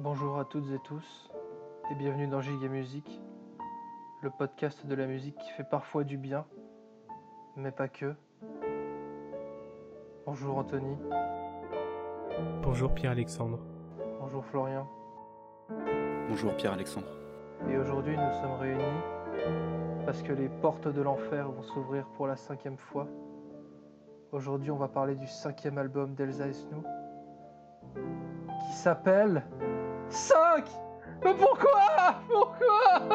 [0.00, 1.30] Bonjour à toutes et tous
[1.90, 3.20] et bienvenue dans Giga Musique,
[4.22, 6.44] le podcast de la musique qui fait parfois du bien,
[7.56, 8.14] mais pas que.
[10.26, 10.96] Bonjour Anthony,
[12.62, 13.58] Bonjour Pierre-Alexandre.
[14.20, 14.86] bonjour Florian,
[16.28, 17.08] Bonjour Pierre-Alexandre.
[17.68, 19.00] et aujourd'hui nous sommes réunis
[20.06, 23.06] parce que les portes de l'enfer vont s'ouvrir pour la cinquième fois.
[24.32, 26.82] Aujourd'hui on va parler du cinquième album d'Elsa et Snow
[27.94, 29.44] qui s'appelle
[30.10, 30.64] 5
[31.24, 32.20] Mais pourquoi?
[32.28, 33.08] Pourquoi?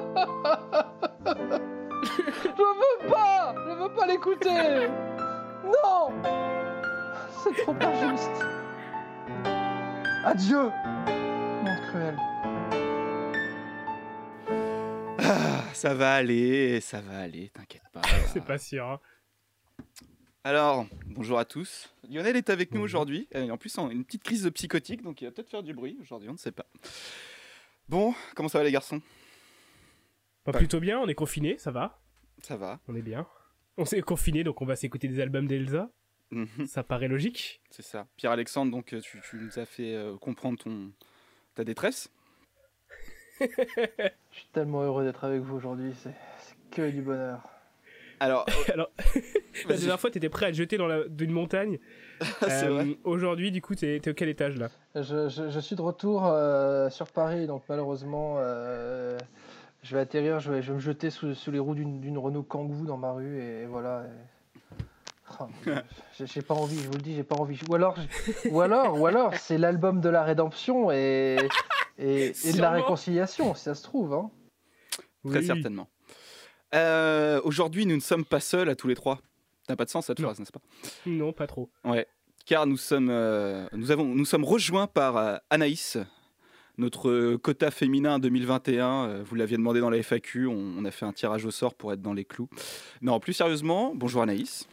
[2.44, 4.90] Je veux pas Je veux pas l'écouter
[5.66, 6.12] Non
[7.44, 8.46] C'est trop pas juste
[10.26, 10.72] Adieu
[11.64, 12.18] Monde cruel.
[15.20, 18.02] Ah, ça va aller, ça va aller, t'inquiète pas.
[18.34, 18.86] C'est pas sûr.
[18.86, 19.00] hein.
[20.46, 21.92] Alors, bonjour à tous.
[22.08, 23.28] Lionel est avec nous aujourd'hui.
[23.32, 25.74] Et En plus, en une petite crise de psychotique, donc il va peut-être faire du
[25.74, 26.68] bruit aujourd'hui, on ne sait pas.
[27.90, 29.02] Bon, comment ça va les garçons?
[30.46, 30.60] Bah, Ouais.
[30.60, 32.00] plutôt bien, on est confiné, ça va,
[32.44, 32.80] Ça va.
[32.88, 33.26] on est bien.
[33.78, 35.90] On s'est confiné, donc on va s'écouter des albums d'Elsa.
[36.30, 37.62] Mhm, Ça paraît logique.
[37.72, 38.06] C'est ça.
[38.16, 40.92] Pierre-Alexandre, donc euh, tu, tu nous as fait euh, comprendre ton
[41.56, 42.12] ta détresse.
[43.40, 43.48] Je
[44.32, 46.14] suis tellement heureux d'être avec vous aujourd'hui, c'est
[46.70, 47.42] que du bonheur.
[48.20, 48.90] Alors, Alors,
[49.70, 51.04] la dernière fois, t'étais prêt à te jeter dans la...
[51.08, 51.80] d'une montagne.
[52.44, 52.94] Euh.
[53.04, 54.70] Aujourd'hui, du coup, t'es t'es au quel étage là?
[54.96, 59.18] Je, je- je suis de retour euh, sur Paris, donc malheureusement, euh,
[59.84, 62.18] je vais atterrir, je vais, je vais me jeter sous, sous les roues d'une d'une
[62.18, 64.04] Renault Kangoo dans ma rue, et, voilà.
[64.06, 64.84] et-
[65.42, 65.46] Oh,
[66.24, 67.60] j'ai pas envie, je vous le dis, j'ai pas envie.
[67.68, 67.98] Ou alors,
[68.50, 71.36] ou alors, ou alors, c'est l'album de la rédemption et,
[71.98, 74.14] et, et de la réconciliation, si ça se trouve.
[74.14, 74.32] Hein.
[75.28, 75.46] Très Oui.
[75.46, 75.90] certainement.
[76.76, 79.20] Euh, aujourd'hui, nous ne sommes pas seuls à tous les trois.
[79.70, 80.28] N'a pas de sens cette Non.
[80.28, 80.62] phrase, n'est-ce pas?
[81.06, 81.70] Non, pas trop.
[81.84, 82.06] Ouais,
[82.46, 85.98] car nous sommes, euh, nous avons, nous sommes rejoints par euh, Anaïs,
[86.78, 89.06] notre quota féminin 2021.
[89.10, 91.74] euh, vous l'aviez demandé dans la FAQ, on, on a fait un tirage au sort
[91.74, 92.50] pour être dans les clous.
[93.02, 94.68] Non, plus sérieusement, bonjour Anaïs.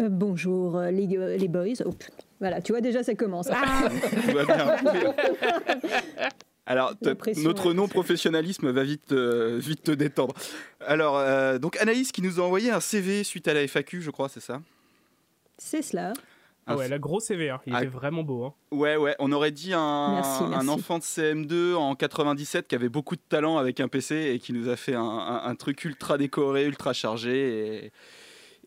[0.00, 1.82] Euh, bonjour euh, les, boys.
[1.86, 1.94] Oh,
[2.38, 3.48] voilà, tu vois déjà ça commence.
[3.52, 3.88] Ah
[4.28, 4.76] Tout va bien.
[6.66, 6.94] Alors,
[7.36, 10.34] notre non-professionnalisme va vite, euh, vite te détendre.
[10.80, 14.10] Alors, euh, donc Anaïs qui nous a envoyé un CV suite à la FAQ, je
[14.10, 14.60] crois, c'est ça?
[15.58, 16.12] C'est cela.
[16.68, 17.60] Ah ouais, la grosse CV, hein.
[17.68, 17.78] il Ah.
[17.78, 18.44] était vraiment beau.
[18.46, 18.54] Hein.
[18.72, 20.68] Ouais, ouais, on aurait dit un, Merci, un merci.
[20.68, 24.52] enfant de CM2 en 97 qui avait beaucoup de talent avec un PC et qui
[24.52, 27.92] nous a fait un, un- un truc ultra décoré, ultra chargé et,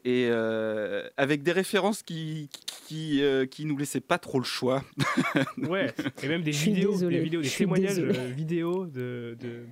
[0.05, 2.49] et, euh, avec des références qui,
[2.87, 4.83] qui, euh, qui nous laissaient pas trop le choix.
[5.57, 5.93] Ouais,
[6.23, 9.65] et même des vidéos, des vidéos, témoignages euh, vidéos de, de,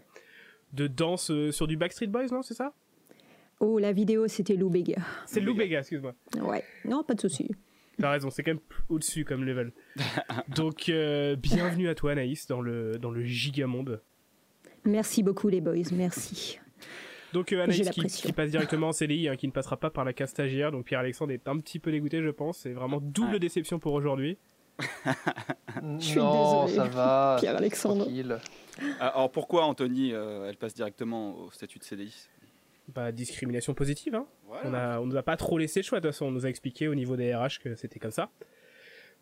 [0.73, 2.73] de danse sur du Backstreet Boys, non C'est ça?
[3.59, 4.97] Oh, la vidéo, c'était Lou Bega.
[5.25, 6.13] C'est Lou Lou Bega, excuse-moi.
[6.41, 7.49] Ouais, non, pas de souci.
[7.99, 8.59] T'as raison, c'est quand même
[8.89, 9.71] au-dessus comme level.
[10.55, 14.01] Donc, euh, bienvenue à toi, Anaïs, dans le, dans le gigamonde.
[14.85, 15.91] Merci beaucoup, les boys.
[15.91, 16.59] Merci.
[17.33, 20.05] Donc, euh, Anaïs qui, qui passe directement en CDI, hein, qui ne passera pas par
[20.05, 20.71] la case stagiaire.
[20.71, 22.59] Donc, Pierre-Alexandre est un petit peu dégoûté, je pense.
[22.59, 23.39] C'est vraiment double Ouais.
[23.39, 24.37] déception pour aujourd'hui.
[25.81, 27.37] non, suis désolée, ça va.
[27.39, 28.03] Pierre-Alexandre.
[28.03, 28.37] tranquille.
[28.99, 32.13] Alors pourquoi Anthony, euh, elle passe directement au statut de CDI
[32.93, 34.27] Bah, discrimination positive, hein.
[34.47, 34.69] Voilà.
[34.69, 36.25] On, a, on nous a pas trop laissé le choix, de toute façon.
[36.27, 38.29] On nous a expliqué au niveau des RH que c'était comme ça.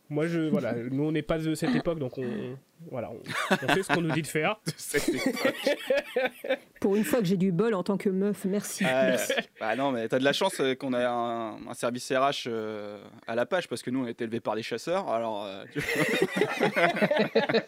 [0.10, 2.56] Moi, je, voilà, nous, on n'est pas de cette époque, donc on,
[2.92, 3.20] voilà, on,
[3.52, 4.60] on fait ce qu'on nous dit de faire.
[6.80, 8.86] Pour une fois que j'ai du bol en tant que meuf, merci.
[8.86, 9.16] Ouais.
[9.60, 13.04] bah non, mais t'as de la chance euh, qu'on ait un, un service RH euh,
[13.26, 15.10] à la page parce que nous on a été élevés par les chasseurs.
[15.10, 15.80] Alors, euh, tu-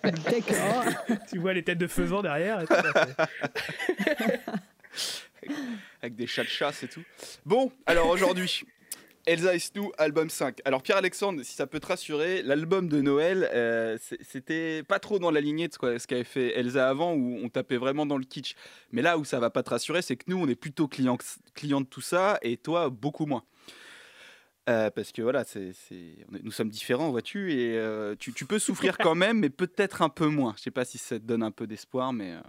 [0.04, 0.86] D'accord.
[1.30, 2.62] tu vois les têtes de faisans derrière.
[2.62, 2.74] et tout,
[4.94, 5.18] c'est-
[6.02, 7.04] avec des chats de chasse et tout.
[7.46, 8.64] Bon, alors aujourd'hui,
[9.28, 10.62] Elsa et Snow, album 5.
[10.64, 15.32] Alors Pierre-Alexandre, si ça peut te rassurer, l'album de Noël, euh, c'était pas trop dans
[15.32, 18.18] la lignée de ce qu'a- ce qu'avait fait Elsa avant, où on tapait vraiment dans
[18.18, 18.56] le kitsch.
[18.94, 21.18] Mais là où ça va pas te rassurer, c'est que nous, on est plutôt client,
[21.56, 23.44] client de tout ça, et toi, beaucoup moins.
[24.70, 25.74] Euh, parce que voilà, c'est,
[26.44, 30.10] nous sommes différents, vois-tu, et euh, tu, tu peux souffrir quand même, mais peut-être un
[30.10, 30.54] peu moins.
[30.56, 32.32] Je sais pas si ça te donne un peu d'espoir, mais...
[32.34, 32.44] a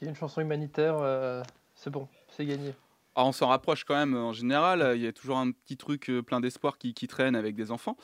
[0.00, 2.72] une chanson humanitaire, c'est bon, c'est gagné.
[3.14, 4.92] Ah, on s'en rapproche quand même en général.
[4.96, 7.70] Il y a toujours un petit truc euh, plein d'espoir qui, qui traîne avec des
[7.70, 7.96] enfants.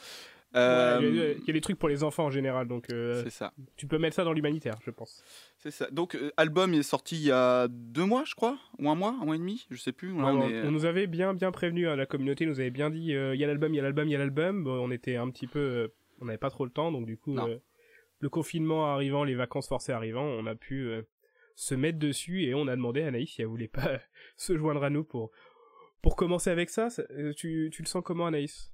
[0.56, 2.66] Euh, Ouais, Il y, a- il y a des trucs pour les enfants en général,
[2.69, 3.52] donc euh, c'est ça.
[3.76, 5.22] tu peux mettre ça dans l'humanitaire, je pense.
[5.58, 5.90] C'est ça.
[5.90, 9.14] Donc, euh, album est sorti il y a deux mois, je crois, ou un mois,
[9.20, 10.08] un mois et demi, je sais plus.
[10.08, 12.70] Là, on on, est- on nous avait bien bien prévenu, hein, la communauté nous avait
[12.70, 14.64] bien dit euh, il y a l'album, il y a l'album, il y a l'album.
[14.64, 15.88] Bon, on était un petit peu, euh,
[16.20, 17.58] on n'avait pas trop le temps, donc du coup, euh,
[18.20, 21.02] le confinement arrivant, les vacances forcées arrivant, on a pu euh,
[21.60, 23.99] se mettre dessus et on a demandé à Anaïs si elle voulait pas
[24.37, 25.32] se joindre à nous pour
[26.02, 26.87] pour commencer avec ça.
[27.10, 28.70] euh, tu, tu le sens comment, Anaïs?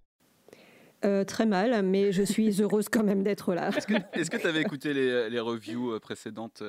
[1.06, 3.70] Euh, très mal, mais je suis heureuse quand même d'être là.
[3.70, 6.62] Est-ce que tu avais écouté les, les reviews euh, précédentes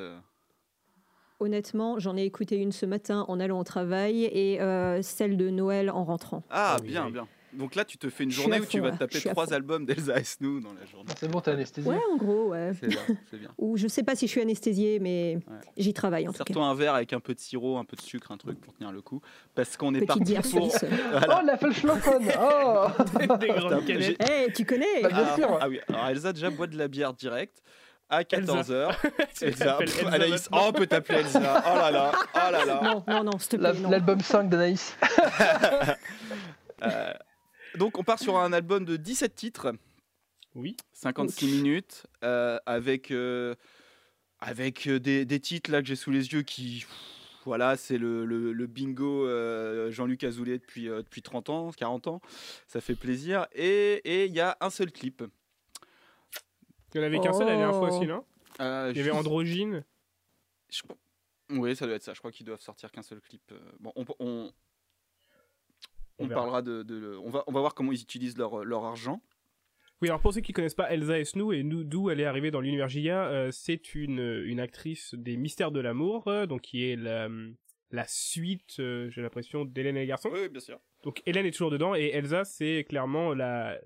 [1.41, 5.49] Honnêtement, j'en ai écouté une ce matin en allant au travail et euh, celle de
[5.49, 6.43] Noël en rentrant.
[6.49, 7.11] Ah, Ah oui, bien, oui.
[7.11, 7.27] bien.
[7.57, 9.51] Donc là, tu te fais une journée où tu vas te taper trois fond.
[9.53, 11.11] albums d'Elsa Esnou dans la journée.
[11.19, 11.89] C'est bon, t'es anesthésié.
[11.91, 12.71] Ouais, en gros, ouais.
[13.29, 13.49] C'est bien.
[13.57, 15.57] Ou je sais pas si je suis anesthésiée, mais Ouais.
[15.77, 16.43] j'y travaille en tout cas.
[16.45, 18.73] Serre-toi un verre avec un peu de sirop, un peu de sucre, un truc pour
[18.73, 19.21] tenir le coup.
[19.55, 20.71] Parce qu'on est Petite parti bière pour.
[21.11, 21.39] Voilà.
[21.41, 24.21] Oh, la Felschloffen Oh Des canettes.
[24.47, 25.57] Eh, tu connais Bah, bien Ah, sûr.
[25.61, 27.61] ah oui, alors Elsa déjà boit de la bière direct
[28.09, 28.93] à 14h.
[29.37, 31.63] Tu Elsa, Elsa Anaïs, oh, on peut t'appeler Elsa.
[31.65, 32.81] Oh là là, oh là là.
[32.83, 33.81] Non, non, non, s'il te La- plaît.
[33.89, 34.95] L'album 5 d'Anaïs.
[36.83, 37.13] Euh,
[37.77, 39.73] donc on part sur un album de 17 titres,
[40.55, 40.75] Oui.
[40.93, 43.55] 56 minutes, euh, avec, euh,
[44.39, 46.85] avec euh, des, des titres là que j'ai sous les yeux qui.
[47.45, 52.21] Voilà, c'est le, le- le bingo euh, Jean-Luc Azoulay depuis, depuis 30 ans, 40 ans.
[52.67, 53.45] Ça fait plaisir.
[53.53, 55.23] Et et il y a un seul clip.
[56.93, 58.23] Il y en avait qu'un seul la dernière fois aussi, non?
[58.59, 59.83] Il y avait Androgyne.
[60.71, 60.81] Je
[61.51, 62.13] Oui, ça doit être ça.
[62.15, 63.53] Je crois qu'ils doivent sortir qu'un seul clip.
[63.79, 64.51] Bon, on, on,
[66.19, 69.21] On parlera de, de- on va, on va voir comment ils utilisent leur, leur argent.
[70.01, 72.51] Oui, alors pour ceux qui connaissent pas Elsa Esnou et nous- d'où elle est arrivée
[72.51, 76.89] dans l'univers Giga, euh, c'est une, une actrice des Mystères de l'amour, euh, donc qui
[76.89, 77.29] est la,
[77.91, 80.29] la suite, euh, j'ai l'impression, d'Hélène et les garçons.
[80.33, 80.79] Oui, bien sûr.
[81.03, 83.79] Donc Hélène est toujours dedans et Elsa c'est clairement la,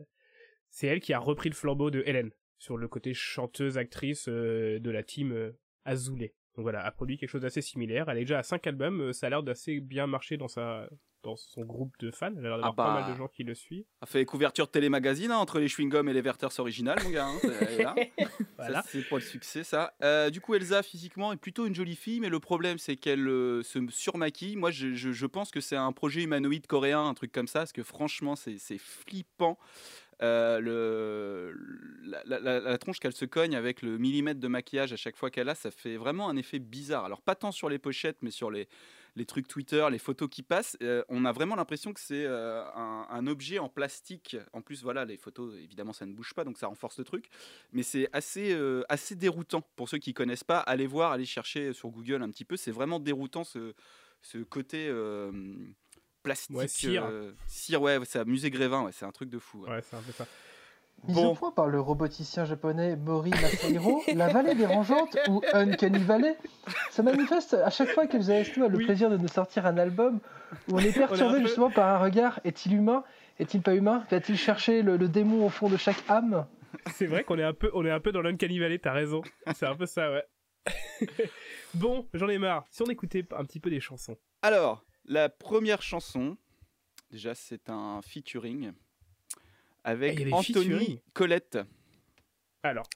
[0.70, 4.80] c'est elle qui a repris le flambeau de Hélène sur le côté chanteuse actrice euh,
[4.80, 5.54] de la team
[5.86, 6.34] Azoulay.
[6.56, 8.10] Donc voilà, a produit quelque chose d'assez similaire.
[8.10, 10.90] Elle est déjà à 5 albums, ça a l'air d'assez bien marcher dans sa
[11.24, 12.32] dans son groupe de fans.
[12.38, 12.84] Elle a l'air d'avoir Ah bah.
[12.86, 13.86] pas mal de gens qui le suivent.
[14.02, 17.28] On fait couverture de télémagazine hein, entre les chewing-gums et les Werther's originales, mon gars.
[17.28, 18.12] hein, c'est-.
[18.58, 18.84] Voilà.
[18.88, 19.94] C'est pour le succès, ça.
[20.04, 23.28] Euh, du coup, Elsa, physiquement, est plutôt une jolie fille, mais le problème, c'est qu'elle
[23.28, 24.56] euh, se surmaquille.
[24.56, 27.60] Moi, je, je- je pense que c'est un projet humanoïde coréen, un truc comme ça,
[27.60, 29.58] parce que franchement, c'est c'est flippant.
[30.22, 31.56] Euh, le,
[32.04, 35.16] la, la- la- la tronche qu'elle se cogne avec le millimètre de maquillage à chaque
[35.16, 37.06] fois qu'elle a, ça fait vraiment un effet bizarre.
[37.06, 38.68] Alors, pas tant sur les pochettes, mais sur les,
[39.20, 42.64] les trucs Twitter, les photos qui passent, euh, on a vraiment l'impression que c'est euh,
[42.74, 44.38] un, un objet en plastique.
[44.54, 47.30] En plus, voilà, les photos, évidemment, ça ne bouge pas, donc ça renforce le truc.
[47.74, 49.62] Mais c'est assez, euh, assez déroutant.
[49.76, 52.58] Pour ceux qui connaissent pas, allez voir, allez chercher sur Google un petit peu.
[52.58, 53.74] C'est vraiment déroutant ce,
[54.22, 54.90] ce côté
[56.24, 56.56] plastique.
[56.56, 57.10] Ouais, cire.
[57.46, 59.64] cire, ouais, c'est à musée Grévin, ouais, c'est un truc de fou.
[59.64, 59.70] ouais.
[59.70, 60.26] Ouais, c'est un peu ça.
[61.08, 61.28] Mise Bon.
[61.32, 66.36] au point par le roboticien japonais Mori Masahiro, la vallée dérangeante ou Uncanny Valley
[66.92, 68.86] se manifeste à chaque fois qu'Elsa Esnou a le Oui.
[68.86, 70.20] plaisir de nous sortir un album
[70.68, 72.40] où on est On perturbé peu- justement par un regard.
[72.44, 73.04] Est-il humain?
[73.40, 74.04] Est-il pas humain?
[74.12, 76.46] Va-t-il chercher le, le démon au fond de chaque âme?
[76.94, 79.22] C'est vrai qu'on est un peu, on est un peu dans l'Uncanny Valley, t'as raison.
[79.56, 80.24] C'est un peu ça, ouais.
[81.74, 82.66] bon, j'en ai marre.
[82.70, 84.18] Si on écoutait un petit peu des chansons.
[84.42, 86.38] Alors, la première chanson,
[87.12, 88.72] déjà, c'est un featuring
[89.84, 91.02] avec il y a des Anthony.
[91.14, 91.58] Colette.
[92.64, 92.88] Alors,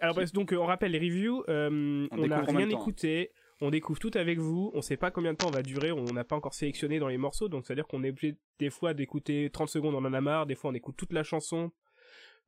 [0.00, 1.44] alors donc euh, on rappelle les reviews.
[1.48, 2.80] euh, On n'a rien temps.
[2.80, 3.30] écouté.
[3.60, 4.70] On découvre tout avec vous.
[4.74, 5.92] On sait pas combien de temps on va durer.
[5.92, 7.48] On n'a pas encore sélectionné dans les morceaux.
[7.48, 10.20] Donc c'est à dire qu'on est obligé des fois d'écouter 30 secondes, on en a
[10.20, 10.46] marre.
[10.46, 11.70] Des fois on écoute toute la chanson.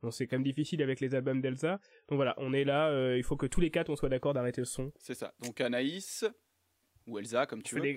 [0.03, 1.81] Bon, c'est quand même difficile avec les albums d'Elsa.
[2.09, 2.89] Donc voilà, on est là.
[2.91, 4.93] euh, il faut que tous les quatre on soit d'accord d'arrêter le son.
[4.99, 5.33] C'est ça.
[5.43, 6.25] Donc Anaïs
[7.07, 7.97] ou Elsa, comme tu On veux.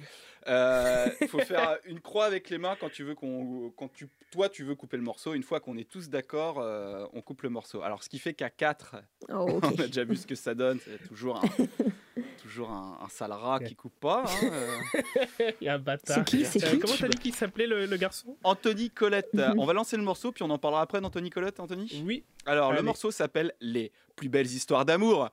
[1.22, 4.50] Il faut faire une croix avec les mains quand tu veux qu'on, quand tu, toi
[4.50, 5.34] tu veux couper le morceau.
[5.34, 7.82] Une fois qu'on est tous d'accord, euh, on coupe le morceau.
[7.82, 8.96] Alors ce qui fait qu'à 4
[9.30, 9.64] Oh, ok.
[9.66, 10.80] on a déjà vu ce que ça donne.
[10.84, 11.42] C'est toujours un,
[12.42, 14.24] toujours un, un sale rat qui coupe pas.
[14.28, 15.52] hein, euh.
[15.62, 16.18] Il y a un bâtard.
[16.18, 18.38] C'est qui, c'est Euh, qui Comment t'as dit qu'il s'appelait le, le garçon?
[18.44, 19.34] Anthony Colette.
[19.34, 19.56] Mhm.
[19.60, 22.02] On va lancer le morceau puis on en parlera après d'Anthony Colette, Anthony?
[22.06, 22.24] Oui.
[22.46, 25.30] Alors le morceau s'appelle Les plus belles histoires d'amour.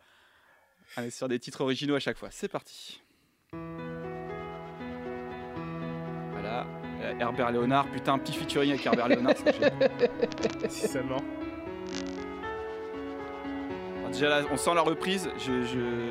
[0.96, 2.28] Allez sur des titres originaux à chaque fois.
[2.30, 3.02] C'est parti.
[7.20, 9.72] Herbert Léonard, putain, un petit featuring avec Herbert Léonard, c'est génial.
[10.68, 11.16] si seulement.
[13.98, 15.28] Alors, Déjà là, on sent la reprise.
[15.38, 16.10] Je, je...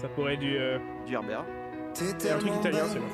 [0.00, 1.44] Ça pourrait être du, euh, du Herbert.
[1.94, 3.04] T'es un truc tellement italien, belle c'est bon.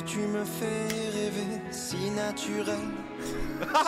[0.00, 2.74] que tu me fais rêver si naturel,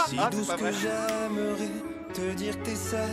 [0.07, 0.73] si Ah, c'est douce pas que vrai.
[0.73, 1.71] j'aimerais
[2.15, 3.09] te dire que t'es celle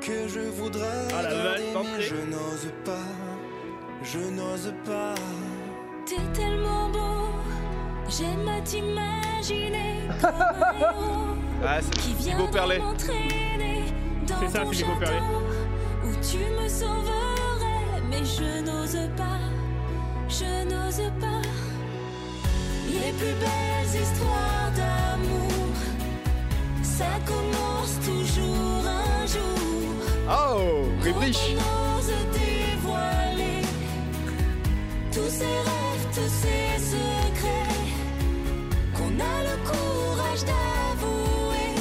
[0.00, 2.02] que je voudrais Ah, la garder, vache, mais d'entrée.
[2.02, 5.14] je n'ose pas, je n'ose pas.
[6.06, 7.26] T'es tellement beau,
[8.08, 10.02] j'aime à t'imaginer
[11.66, 12.14] Ah, c'est qui
[12.52, 12.78] Perlet.
[12.78, 13.82] m'entraîner
[14.24, 15.42] dans ça, ton château
[16.04, 19.40] où tu me sauverais, mais je n'ose pas,
[20.28, 21.42] je n'ose pas.
[22.88, 25.74] Les plus belles histoires d'amour,
[26.84, 30.30] ça commence toujours un jour.
[30.30, 31.56] Oh, Rébriche.
[35.16, 37.80] Tous ces rêves, tous ces secrets
[38.92, 41.72] qu'on a le courage d'avouer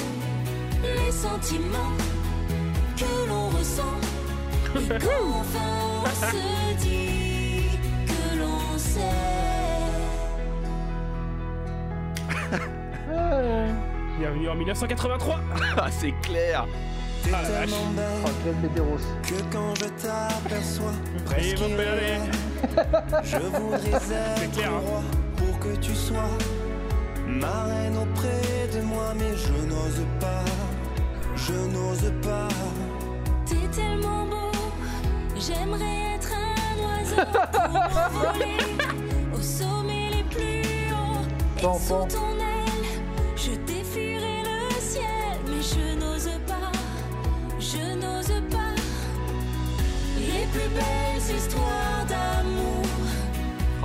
[0.81, 1.97] les sentiments
[2.95, 3.99] que l'on ressent.
[4.77, 7.77] Et quand enfin on se dit
[8.07, 9.01] que l'on sait.
[14.17, 15.41] Bienvenue en 1983
[15.77, 16.65] Ah, c'est clair.
[17.25, 17.69] T'es Ah, vache.
[17.69, 17.91] tellement
[18.25, 18.61] Oh, belle
[19.23, 20.91] que quand je t'aperçois,
[21.75, 22.21] père,
[23.23, 24.81] je voudrais être clair, hein.
[24.85, 25.01] roi
[25.37, 26.29] pour que tu sois
[27.27, 30.45] ma reine auprès de moi, mais je n'ose pas,
[31.35, 32.47] je n'ose pas.
[33.45, 34.51] T'es tellement beau,
[35.35, 37.21] j'aimerais être un oiseau
[38.13, 41.25] pour au sommet les plus hauts.
[41.57, 42.85] Et sous ton aile,
[43.35, 46.64] je défierai le ciel, mais je n'ose pas,
[47.71, 48.75] je n'ose pas.
[50.17, 52.85] Les plus belles histoires d'amour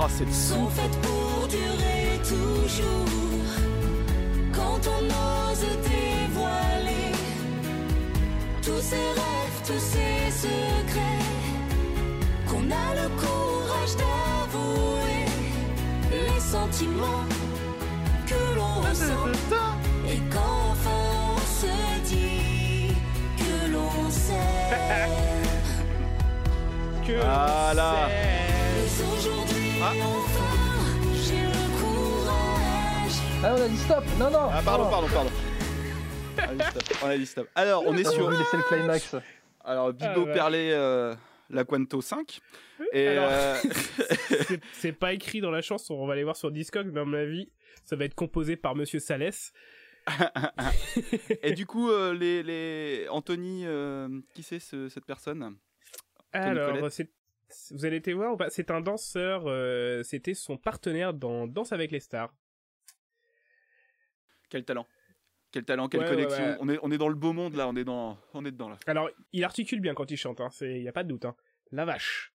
[0.09, 0.69] c'est le sont son.
[0.69, 3.05] faites pour durer toujours.
[4.53, 7.11] Quand on ose dévoiler
[8.61, 11.25] tous ces rêves, tous ces secrets,
[12.47, 15.25] qu'on a le courage d'avouer
[16.11, 17.25] les sentiments
[18.27, 19.70] que l'on ressent.
[27.05, 28.09] Que Voilà.
[29.83, 29.93] Ah.
[33.43, 35.29] Ah, on a dit stop Non, non Ah, pardon, pardon, pardon.
[36.37, 36.83] On a dit stop.
[37.03, 37.47] On a dit stop.
[37.55, 38.25] Alors, on est Ah, sur.
[38.25, 39.15] On laisser le climax.
[39.63, 40.33] Alors, Bibo Ah, ouais.
[40.33, 41.15] Perlé, euh,
[41.49, 42.39] la Quanto 5.
[42.93, 43.29] Et Alors.
[43.31, 43.55] euh,
[44.27, 47.05] C'est- C'est pas écrit dans la chanson, on va aller voir sur Discog, mais à
[47.05, 47.49] mon avis,
[47.85, 49.51] ça va être composé par Monsieur Salès.
[51.43, 53.07] et du coup, euh, les, les...
[53.09, 55.57] Anthony, euh, qui c'est ce- cette personne?
[56.33, 56.77] Alors,
[57.71, 61.99] vous allez été voir C'est un danseur, euh, c'était son partenaire dans Danse avec les
[61.99, 62.33] stars.
[64.49, 64.87] Quel talent
[65.51, 66.43] Quel talent, quelle Ouais, connexion.
[66.43, 66.57] ouais.
[66.59, 68.17] On, est, on est dans le beau monde là, on est, dans...
[68.33, 68.77] on est dedans là.
[68.87, 71.25] Alors, il articule bien quand il chante, hein, il y a pas de doute.
[71.25, 71.35] Hein.
[71.71, 72.33] La vache.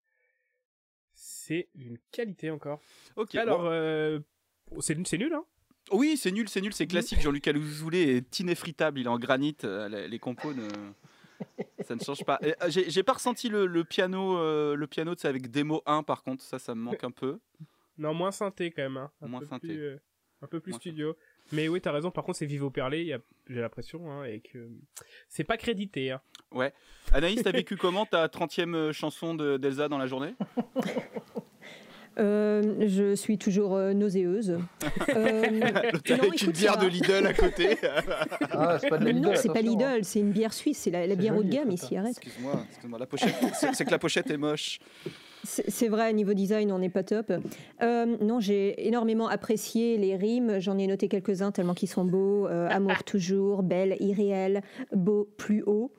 [1.14, 2.80] C'est une qualité encore.
[3.16, 3.34] Ok.
[3.36, 4.80] Alors, bon.
[4.80, 5.44] c'est nul, hein
[5.92, 7.20] Oui, c'est nul, c'est nul, c'est classique.
[7.20, 9.56] Jean-Luc Alouzoulé est inéfritable, il est en granit.
[9.64, 10.68] euh, les, les compos, ne...
[11.84, 12.38] ça ne change pas.
[12.42, 16.02] Euh, J'ai pas ressenti le, le piano, euh, le piano tu sais, avec démo 1
[16.02, 17.38] par contre, ça, ça me manque un peu.
[17.98, 18.96] Non, moins synthé quand même.
[18.96, 19.10] Hein.
[19.22, 19.68] Un Moins peu synthé.
[19.68, 20.00] Plus, euh,
[20.42, 21.16] un peu plus Moins studio.
[21.52, 22.10] Mais oui, t'as raison.
[22.10, 23.16] Par contre, c'est Vivo Perlé,
[23.48, 24.68] j'ai l'impression, hein, et que
[25.28, 26.10] c'est pas crédité.
[26.10, 26.20] Hein.
[27.12, 30.34] Anaïs, t'as vécu comment ta 30e chanson de- d'Elsa dans la journée?
[32.18, 34.58] Euh, je suis toujours euh, nauséeuse.
[35.14, 36.86] Euh, non, avec une bière de.
[36.86, 37.76] Lidl à côté.
[38.50, 39.94] Ah, c'est pas de la non, Lidl, c'est pas attention, hein.
[39.94, 42.16] Lidl, c'est une bière suisse, c'est la, bière haut de gamme ici, arrête.
[42.16, 43.34] Excuse-moi, excuse-moi, la pochette,
[43.72, 44.78] c'est que la pochette est moche.
[45.46, 47.32] C'est vrai, niveau design, on n'est pas top.
[47.82, 50.58] Euh, non, j'ai énormément apprécié les rimes.
[50.58, 52.46] J'en ai noté quelques-uns tellement qu'ils sont beaux.
[52.48, 55.92] Euh, Amour toujours, belle, irréel, beau, plus haut.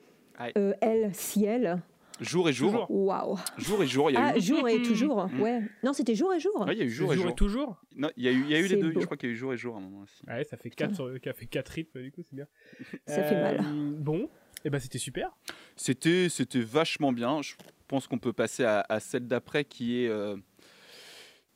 [0.56, 1.80] Euh, elle, ciel.
[2.20, 2.86] Jour et jour.
[2.90, 3.38] Waouh.
[3.58, 4.40] Jour et jour, il y a Ah, eu.
[4.40, 5.28] jour et toujours.
[5.28, 5.40] Mm.
[5.40, 5.62] Ouais.
[5.84, 6.60] Non, c'était jour et jour.
[6.66, 7.32] Ouais, il y a eu jour et Jour jour.
[7.32, 8.90] et toujours Non, il y a eu, il y a eu les deux.
[8.90, 9.00] beau.
[9.00, 10.22] Je crois qu'il y a eu jour et jour à un moment aussi.
[10.26, 12.46] Ouais, ça fait 4 sur, ça fait quatre rythmes, du coup, c'est bien.
[13.06, 13.60] Ça fait mal.
[13.98, 14.28] Bon,
[14.64, 15.30] et ben c'était super.
[15.76, 17.40] C'était, c'était vachement bien.
[17.42, 17.54] Je
[17.86, 20.36] pense qu'on peut passer à, à celle d'après qui est, euh,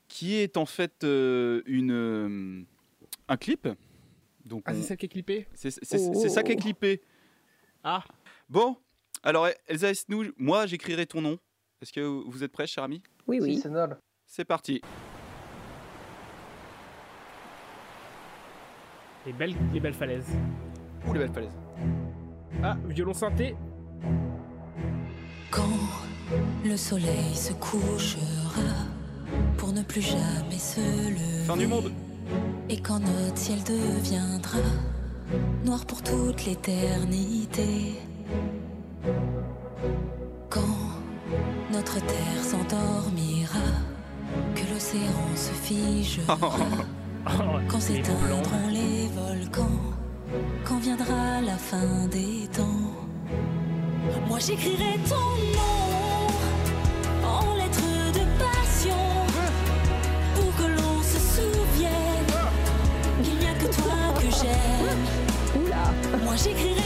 [0.09, 2.63] qui est en fait euh, une, euh,
[3.29, 3.69] un clip.
[4.45, 5.47] Donc Ah, on- c'est celle qui est clippée?
[5.55, 7.01] C'est, c'est- c'est ça qui est clippé.
[7.85, 8.05] Ah,
[8.49, 8.77] Bon,
[9.23, 11.39] alors Elsa Esnou, moi j'écrirai ton nom.
[11.81, 13.03] Est-ce que vous êtes prêts, cher ami?
[13.27, 13.59] Oui, oui.
[13.61, 13.97] c'est nul.
[14.27, 14.81] C'est parti.
[19.27, 20.31] les belles, les belles falaises.
[21.07, 21.59] Ouh, les belles falaises.
[22.63, 23.55] Ah, violon synthé.
[25.51, 25.63] Quand
[26.65, 28.87] le soleil se couchera
[29.59, 31.45] pour ne plus jamais se lever.
[31.47, 31.93] Fin du monde.
[32.69, 34.59] Et quand notre ciel deviendra
[35.65, 37.95] noir pour toute l'éternité.
[40.49, 40.61] Quand
[41.73, 43.59] notre terre s'endormira,
[44.55, 46.39] que l'océan se figera.
[47.25, 48.43] Oh, Quand s'éteindront
[48.73, 49.79] les volcans,
[50.65, 52.91] quand viendra la fin des temps,
[54.29, 56.27] moi j'écrirai ton nom
[57.25, 59.05] en lettres de passion
[60.35, 62.35] pour que l'on se souvienne
[63.23, 65.63] qu'il n'y a que toi que j'aime.
[65.65, 66.25] Oula.
[66.25, 66.82] Moi j'écrirai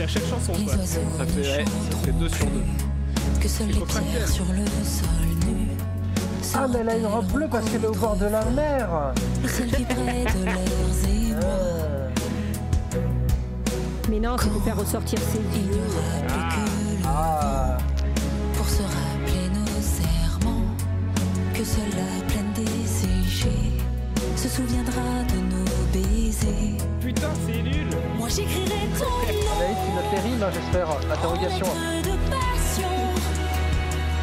[0.00, 0.74] c'est à chaque chanson, Les quoi.
[0.76, 2.62] oiseaux Ça fait, ne ouais, ça fait deux sur deux.
[3.40, 5.66] Que seules C'est les pierres sur le sol nu
[6.54, 8.88] Ah, mais elle a une robe bleue parce qu'elle est au bord de la mer.
[9.42, 12.10] Le ciel vibrait de leurs émois.
[14.08, 17.78] Mais non, c'est pour faire ressortir ses Il n'y aura plus que le Ah,
[18.56, 20.62] pour se rappeler nos serments.
[21.54, 23.72] Que seule la plaine desséchée
[24.36, 26.76] se souviendra de nos baisers.
[27.14, 27.88] Putain, c'est nul
[28.18, 30.10] Moi j'écrirai ton nom.
[30.12, 30.88] Les rimes, hein, j'espère.
[31.12, 31.66] Interrogation.
[31.66, 32.94] En lettres de passion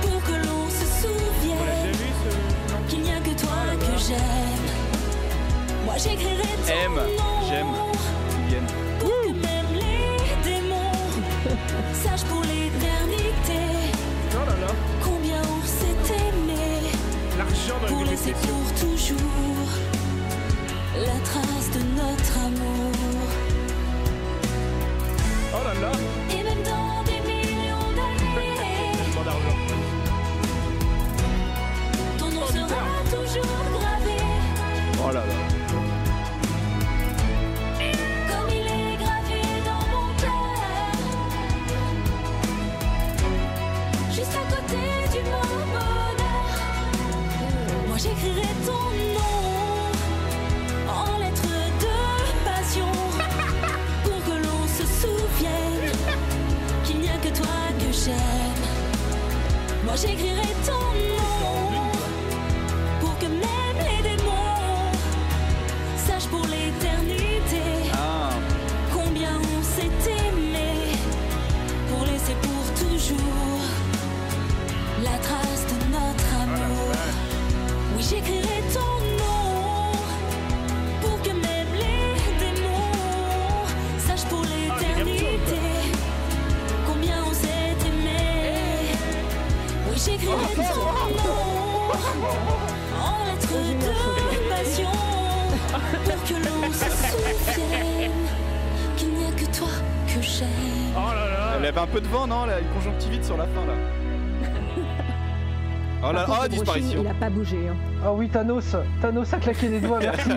[0.02, 2.90] pour que l'on se souvienne ce.
[2.90, 4.68] Qu'il n'y a que toi que j'aime.
[5.86, 7.68] Moi j'écrirai ton Aime, nom j'aime.
[8.48, 8.68] Vienne.
[9.00, 11.12] pour que même les démons
[11.94, 13.60] sachent pour l'éternité
[14.34, 16.92] Oh là là combien on s'est aimé
[17.38, 19.70] L'argent dans pour laisser pour toujours
[20.96, 22.17] la trace de notre
[22.48, 22.97] amour.
[59.98, 60.37] Moi
[103.28, 103.74] sur la fin là.
[106.04, 107.02] Oh là oh, disparition.
[107.02, 107.68] Il a pas bougé.
[107.68, 107.76] hein.
[108.06, 108.76] Ah oui, Thanos.
[109.02, 110.30] Thanos a claqué les doigts, merci.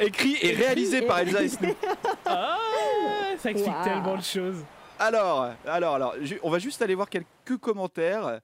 [0.00, 1.74] Écrit et réalisé par Elsa Esnou.
[2.24, 2.56] Ah
[3.38, 4.64] Ça explique tellement de choses.
[4.98, 8.40] Alors, alors, alors, on va juste aller voir quelques commentaires.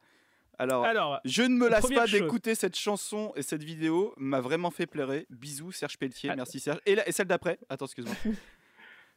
[0.58, 4.70] Alors, Alors, je ne me lasse pas d'écouter cette chanson et cette vidéo, m'a vraiment
[4.70, 5.26] fait pleurer.
[5.30, 6.36] Bisous Serge Pelletier, Ah.
[6.36, 6.78] merci Serge.
[6.86, 8.14] Et, la- et celle d'après, attends, excuse-moi.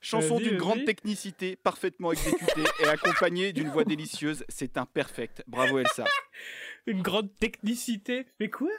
[0.01, 4.45] Chanson d'une grande technicité, parfaitement exécutée et accompagnée d'une voix délicieuse.
[4.47, 5.43] C'est un perfect.
[5.47, 6.05] Bravo Elsa.
[6.87, 8.25] une grande technicité.
[8.39, 8.69] Mais quoi?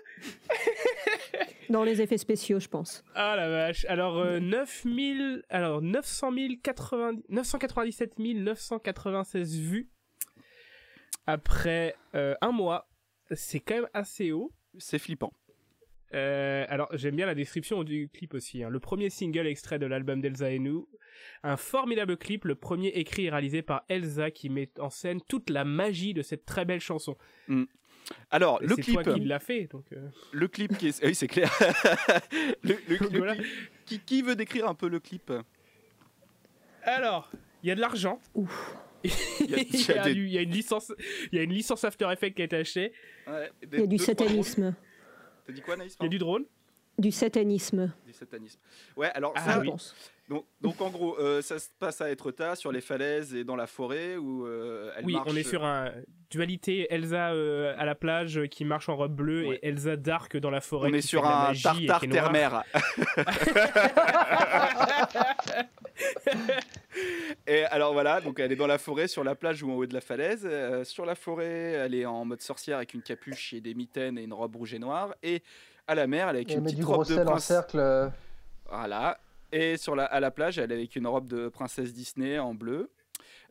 [1.68, 3.04] Dans les effets spéciaux, je pense.
[3.14, 3.84] Ah la vache.
[3.88, 5.44] Alors, euh, 9000...
[5.50, 9.90] Alors, 900 000 90 997 996 vues.
[11.26, 12.88] Après euh, un mois.
[13.32, 14.52] C'est quand même assez haut.
[14.78, 15.32] C'est flippant.
[16.12, 18.62] Euh, alors, j'aime bien la description du clip aussi.
[18.64, 18.68] hein.
[18.68, 20.88] Le premier single extrait de l'album d'Elsa et nous.
[21.42, 25.50] Un formidable clip, le premier écrit et réalisé par Elsa qui met en scène toute
[25.50, 27.16] la magie de cette très belle chanson.
[28.30, 29.84] Alors, Et le c'est clip, toi qui l'a fait, donc...
[29.92, 31.04] euh, le clip qui est...
[31.04, 31.50] Oui, c'est clair.
[32.64, 33.34] le, le- le Voilà.
[33.36, 33.46] clip-
[33.86, 35.32] Qui, qui veut décrire un peu le clip?
[36.82, 37.30] Alors,
[37.62, 38.20] il y a de l'argent.
[38.34, 38.76] Ouf.
[39.04, 40.92] Il y a- y y, des- y une licence,
[41.32, 42.92] il y a une licence After Effects qui a été achetée.
[43.26, 44.74] Ouais, Il y a du satanisme.
[45.50, 46.44] T'as dit quoi, Naïs Il y a du drone.
[46.98, 48.58] Du satanisme, Du satanisme.
[48.96, 49.70] Ouais, alors Ah ça, je oui.
[49.70, 49.94] pense.
[50.28, 53.56] donc, donc en gros, euh, ça se passe à Etretat, sur les falaises et dans
[53.56, 55.28] la forêt où euh, elle Oui, marche.
[55.30, 55.92] on est sur un
[56.30, 59.60] dualité Elsa euh, à la plage euh, qui marche en robe bleue Ouais.
[59.62, 60.90] et Elsa Dark dans la forêt.
[60.90, 62.64] On est sur un tartare terre-mer.
[67.46, 69.86] Et alors voilà, donc elle est dans la forêt, sur la plage ou en haut
[69.86, 70.42] de la falaise.
[70.44, 74.18] Euh, sur la forêt, elle est en mode sorcière avec une capuche et des mitaines
[74.18, 75.14] et une robe rouge et noire.
[75.22, 75.42] Et
[75.86, 77.44] à la mer, elle est avec une petite robe de sel en prince.
[77.44, 77.78] cercle.
[77.78, 78.08] euh,
[78.68, 79.18] Voilà.
[79.52, 82.54] Et sur la, à la plage, elle est avec une robe de princesse Disney en
[82.54, 82.90] bleu.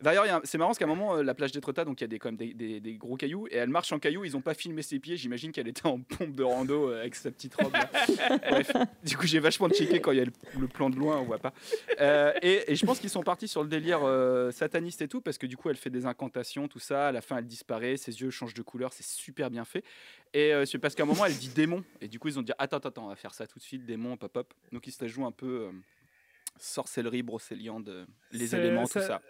[0.02, 2.06] D'ailleurs, un- c'est marrant parce qu'à un moment, euh, la plage d'Étretat, donc il y
[2.06, 4.24] a des, quand même des, des- des gros cailloux, et elle marche en cailloux.
[4.26, 5.18] Ils n'ont pas filmé ses pieds.
[5.18, 7.74] J'imagine qu'elle était en pompe de rando euh, avec sa petite robe.
[7.74, 7.90] là.
[8.50, 8.72] Bref,
[9.04, 11.24] du coup, j'ai vachement checké quand il y a le, le plan de loin, on
[11.24, 11.54] voit pas.
[12.00, 15.22] Euh, et, et je pense qu'ils sont partis sur le délire euh, sataniste et tout,
[15.22, 17.10] parce que du coup, elle fait des incantations, tout ça.
[17.10, 19.84] À la fin, elle disparaît, ses yeux changent de couleur, c'est super bien fait.
[20.34, 22.44] Et euh, c'est parce qu'à un moment, elle dit démon, et du coup, ils ont
[22.44, 24.54] dit attends, attends, attends, on va faire ça tout de suite, démon, pop, pop.
[24.72, 25.72] Donc ils se la jouent un peu euh,
[26.58, 29.22] sorcellerie, brocéliande, euh, les éléments, ça- tout ça.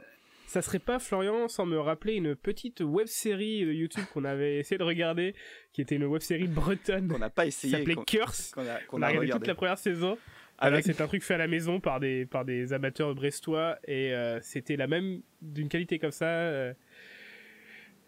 [0.49, 4.57] Ça serait pas Florian sans me rappeler une petite web série de YouTube qu'on avait
[4.57, 5.35] essayé de regarder,
[5.73, 8.51] qui était une web série bretonne Qu'on n'a pas qui essayé, s'appelait qu'on Curse.
[8.55, 10.17] qu'on a, qu'on On a a regardé toute la première saison.
[10.57, 13.77] Avec- Voilà, c'est un truc fait à la maison par des par des amateurs brestois
[13.87, 16.25] et euh, c'était la même d'une qualité comme ça.
[16.25, 16.73] euh,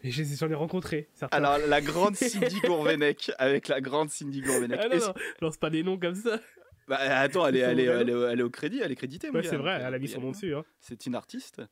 [0.02, 1.36] Et j'en ai rencontré certains.
[1.36, 4.80] Alors, la grande Cindy Gourvenec, avec la grande Cindy Gourvenec.
[4.82, 6.40] ah non, non, lance pas des noms comme ça.
[6.88, 9.30] Bah, attends, elle est, elle, est, elle, est, elle est au crédit, elle est créditée.
[9.30, 10.54] Ouais, c'est vrai, elle a mis son nom dessus.
[10.56, 10.64] Hein.
[10.80, 11.62] C'est une artiste.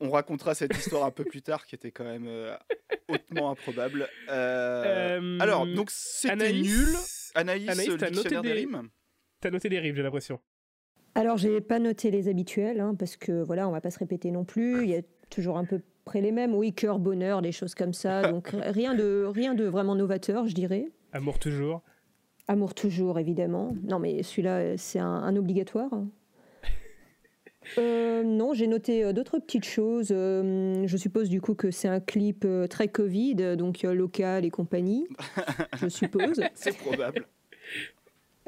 [0.00, 2.54] On racontera cette histoire un peu plus tard, qui était quand même euh,
[3.08, 4.08] hautement improbable.
[4.30, 6.96] Euh, Euh, alors, donc c'était Anaïs- nul.
[7.34, 8.88] Anaïs, Anaïs, t'as noté des des- rimes.
[9.40, 10.38] T'as noté des rimes, j'ai l'impression.
[11.14, 14.30] Alors, j'ai pas noté les habituels, hein, parce que voilà, on va pas se répéter
[14.30, 14.84] non plus.
[14.84, 16.54] Il y a toujours un peu près les mêmes.
[16.54, 18.30] Oui, cœur, bonheur, des choses comme ça.
[18.30, 20.86] Donc, rien de, rien de vraiment novateur, je dirais.
[21.12, 21.82] Amour toujours.
[22.46, 23.74] Amour toujours, évidemment.
[23.84, 25.90] Non, mais celui-là, euh, c'est un, un obligatoire.
[27.76, 30.08] Euh, non, j'ai noté euh, d'autres petites choses.
[30.10, 35.06] Euh, je suppose du coup que c'est un clip très Covid, donc local et compagnie.
[35.80, 36.40] Je suppose.
[36.54, 37.26] C'est probable.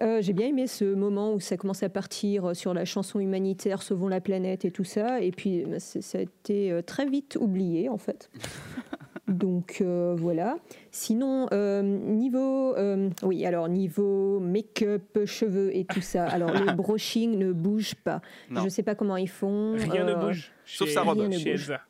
[0.01, 3.83] Euh, j'ai bien aimé ce moment où ça commence à partir sur la chanson humanitaire
[3.83, 5.21] Sauvons la planète et tout ça.
[5.21, 8.31] Et puis c'est- ça a été très vite oublié en fait.
[9.31, 10.59] Donc euh, voilà.
[10.91, 12.77] Sinon, euh, niveau.
[12.77, 16.27] euh, oui, alors niveau make-up, cheveux et tout ça.
[16.27, 18.21] Alors le brushing ne bouge pas.
[18.51, 18.61] Non.
[18.61, 19.75] Je ne sais pas comment ils font.
[19.77, 20.53] Rien euh, ne bouge.
[20.67, 21.19] sauf sa robe.
[21.19, 21.51] Ne chez.
[21.51, 21.81] Elsa.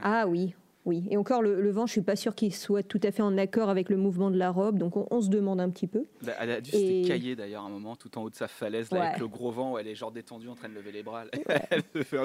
[0.00, 1.08] Ah oui, oui.
[1.10, 3.36] Et encore, le, le vent, je suis pas sûre qu'il soit tout à fait en
[3.36, 4.78] accord avec le mouvement de la robe.
[4.78, 6.04] Donc on, on se demande un petit peu.
[6.24, 8.46] Bah, Elle a dû Et- se cailler d'ailleurs un moment tout en haut de sa
[8.46, 10.92] falaise là, avec le gros vent où elle est genre détendue en train de lever
[10.92, 11.24] les bras.
[11.70, 12.18] Elle devait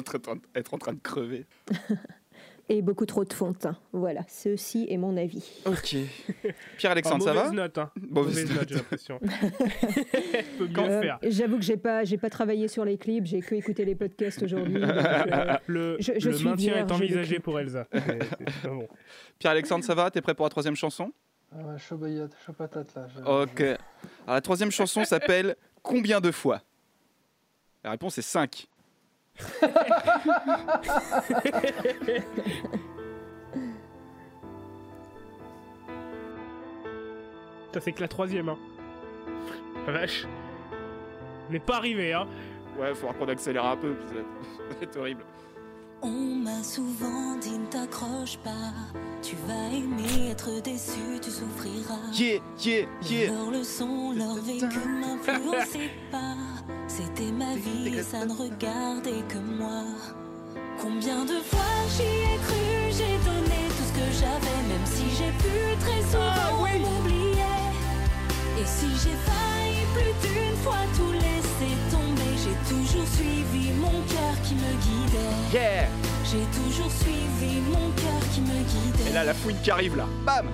[0.56, 1.48] être en train de crever.
[2.70, 3.66] Et beaucoup trop de fonte.
[3.66, 3.78] hein.
[3.92, 5.62] Voilà, ceci est mon avis.
[5.66, 5.96] Ok.
[5.98, 6.48] Ah,
[6.78, 7.92] Pierre-Alexandre, ça va note, hein.
[8.10, 8.58] Mauvaise Mauvaise note.
[8.60, 9.20] note, j'ai l'impression.
[10.78, 11.20] Euh, faire.
[11.24, 14.42] J'avoue que j'ai pas, j'ai pas travaillé sur les clips, j'ai que écouté les podcasts
[14.44, 14.78] aujourd'hui.
[14.82, 17.86] euh, Le, je- je le suis maintien vierge est envisagé pour Elsa.
[18.64, 18.88] Bon.
[19.40, 21.12] Pierre-Alexandre, ça va T'es prêt pour la troisième chanson
[21.54, 23.42] Ah chaud, bayat- chaud patate là.
[23.44, 23.62] Ok.
[23.62, 23.78] Alors,
[24.28, 26.62] la troisième chanson s'appelle Combien de fois?
[27.84, 28.68] La réponse est 5.
[37.74, 38.50] Ça, c'est que la troisième.
[38.50, 38.58] Hein.
[39.88, 40.28] La vache.
[41.50, 42.28] On n'est pas arrivé, hein.
[42.78, 43.96] Ouais, faudra qu'on accélère un peu,
[44.80, 45.24] c'est horrible.
[46.02, 48.72] On m'a souvent dit ne t'accroche pas.
[49.24, 52.12] Tu vas aimer être déçu, tu souffriras.
[52.14, 56.36] Yeah, yeah, yeah Leur leçon, leur vécu m'influençait pas.
[56.90, 59.86] C'était ma vie, ça ne regardait que moi.
[60.78, 65.32] Combien de fois j'y ai cru, j'ai donné tout ce que j'avais, même si j'ai
[65.40, 67.56] pu très souvent m'oublier.
[68.60, 74.36] Et si j'ai failli plus d'une fois tout laisser tomber, j'ai toujours suivi mon cœur
[74.44, 75.54] qui me guidait.
[75.54, 79.10] Yeah J'ai toujours suivi mon cœur qui me guidait.
[79.12, 80.06] Et là, la fouine qui arrive là.
[80.26, 80.48] Bam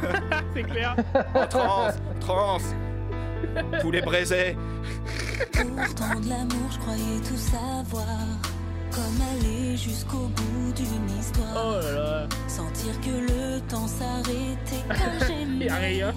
[0.54, 0.94] C'est clair.
[1.34, 1.88] En trans
[2.20, 2.58] Trans
[3.80, 4.56] Tous les braisés
[5.52, 8.06] Pourtant de l'amour, je croyais tout savoir.
[8.92, 11.48] Comme aller jusqu'au bout d'une histoire.
[11.56, 12.28] Oh là là.
[12.46, 15.66] Sentir que le temps s'arrêtait quand j'aimais.
[15.66, 16.14] Y a rien.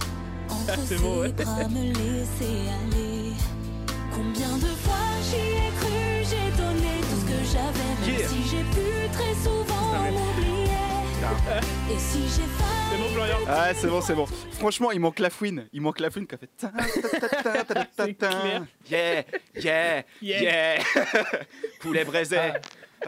[0.50, 1.32] Entre C'est ses beau, ouais.
[1.32, 3.34] bras me laisser aller.
[4.14, 4.68] Combien de
[8.21, 8.29] Yeah.
[8.29, 11.95] si j'ai pu très souvent Ah, m'oublier.
[11.95, 13.38] Et si j'ai C'est bon, Florian.
[13.47, 14.25] Ah, c'est bon, c'est bon.
[14.53, 15.67] Franchement, il manque la fouine.
[15.73, 16.49] Il manque la fouine qui a fait.
[18.17, 18.63] clair.
[18.89, 19.23] Yeah,
[19.55, 20.41] yeah, Yeah.
[20.41, 20.84] yeah.
[21.79, 22.36] Poulet braisé.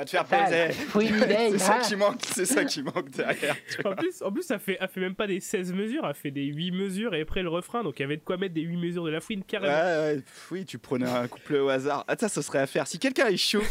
[0.08, 0.74] Faire Ah, braiser.
[0.74, 3.56] Fouine idée, C'est ça qui manque, c'est ça qui manque derrière.
[3.86, 6.32] En plus, en plus ça fait, elle fait même pas des 16 mesures, elle fait
[6.32, 8.62] des 8 mesures et après le refrain, donc il y avait de quoi mettre des
[8.62, 9.72] 8 mesures de la fouine carrément.
[9.74, 12.06] ouais, oui, tu prenais un couplet au hasard.
[12.08, 12.88] Ah, ça, ce serait à faire.
[12.88, 13.62] Si quelqu'un est chaud,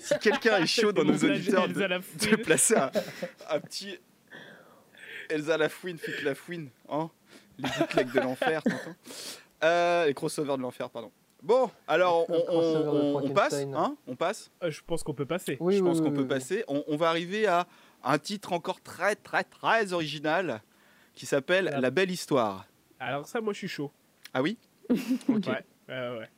[0.00, 2.90] si quelqu'un est chaud dans nos auditeurs, de, de placer un,
[3.50, 3.98] un petit
[5.28, 7.10] Elsa la fouine, fit la fouine, hein
[7.58, 8.96] Les bootlegs de l'enfer, t'entends
[9.64, 11.10] euh, Les crossovers de l'enfer, pardon.
[11.42, 14.50] Bon, alors on, passe, hein On passe.
[14.62, 15.56] Euh, je pense qu'on peut passer.
[15.58, 16.28] Oui, Je oui, pense oui, qu'on oui, peut oui.
[16.28, 16.64] passer.
[16.68, 17.66] On, on va arriver à
[18.04, 20.62] un titre encore très, très, très original
[21.14, 21.76] qui s'appelle.
[21.80, 22.66] La Belle Histoire.
[23.00, 23.90] Alors ça, moi je suis chaud.
[24.32, 24.56] Ah oui?
[25.28, 25.46] Ok.
[25.46, 26.28] Ouais, ouais, ouais.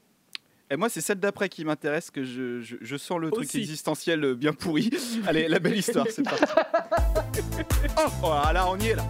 [0.71, 3.61] Et moi, c'est celle d'après qui m'intéresse, que je, je, je sens le truc Aussi.
[3.61, 4.91] existentiel euh, bien pourri.
[5.27, 6.43] Allez, la belle histoire, c'est parti.
[7.99, 9.05] oh, voilà, on y est là.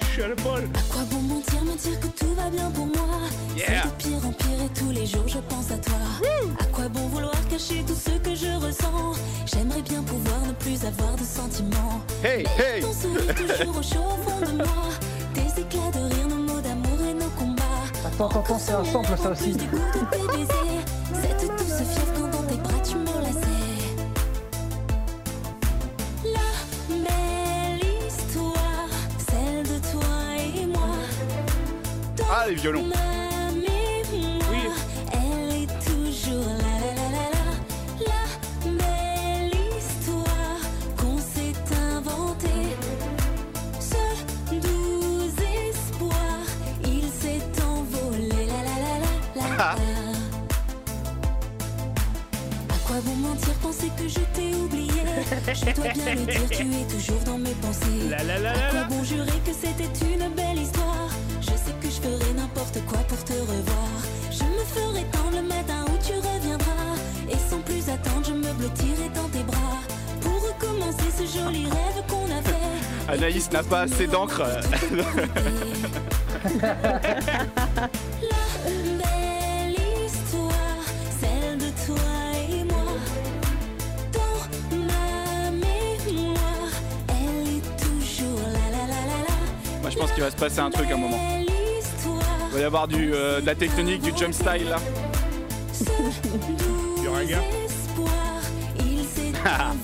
[0.00, 0.64] Je suis à la bol.
[0.74, 3.20] À quoi bon mentir, me dire que tout va bien pour moi?
[3.56, 3.82] Yeah.
[3.82, 5.98] C'est de pire en pire et tous les jours je pense à toi.
[6.58, 9.12] À quoi bon vouloir cacher tout ce que je ressens?
[9.44, 12.00] J'aimerais bien pouvoir ne plus avoir de sentiments.
[12.24, 14.88] Hey, hey Ton sourire toujours au chaud au fond de moi.
[15.34, 16.28] Tes éclats de rire,
[18.18, 19.52] Attends, attends, c'est un sample ça aussi.
[19.52, 19.76] Plus des goûts
[73.26, 74.44] Anaïs n'a pas assez d'encre.
[76.62, 76.74] La
[78.94, 79.74] belle
[80.06, 80.84] histoire,
[81.20, 81.96] celle de toi
[82.48, 82.94] et moi.
[84.12, 84.38] Dans
[84.78, 86.70] ma mémoire,
[87.08, 89.34] elle est toujours la la la la la.
[89.80, 91.18] Moi, je pense qu'il va se passer un truc à un moment.
[91.40, 91.48] Il
[92.52, 94.78] va y avoir du, euh, de la tectonique, du jump style là.
[96.56, 96.62] Du.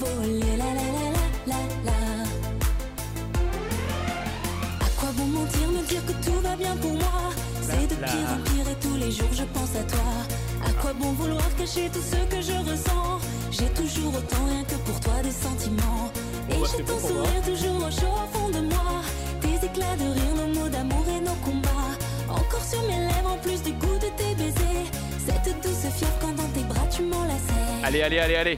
[11.83, 16.11] cacher tout ce que je ressens J'ai toujours autant rien que pour toi des sentiments.
[16.51, 19.03] Et Ouais, j'ai c'est ton sourire toujours au chaud au fond de moi.
[19.41, 21.97] Tes éclats de rire, nos mots d'amour et nos combats.
[22.29, 24.89] Encore sur mes lèvres en plus du goût de tes baisers.
[25.27, 27.85] Cette douce fièvre quand dans tes bras tu m'enlaçais.
[27.85, 28.57] Allez, allez, allez, allez.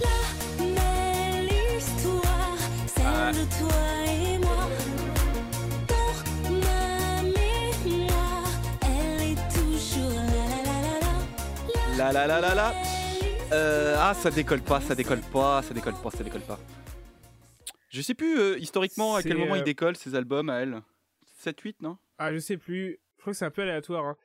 [0.00, 2.56] La belle histoire,
[2.94, 3.32] celle Ah.
[3.32, 4.33] de toi et
[13.52, 16.58] Euh, ah, ça décolle pas, ça décolle pas, ça décolle pas, ça décolle pas.
[17.88, 20.56] Je sais plus euh, historiquement à quel C'est, moment euh, ils décollent ces albums à
[20.56, 20.82] elle.
[21.38, 21.96] 7, 8, non?
[22.18, 22.98] Ah, je sais plus.
[23.16, 24.04] Je crois que c'est un peu aléatoire.
[24.04, 24.16] Hein.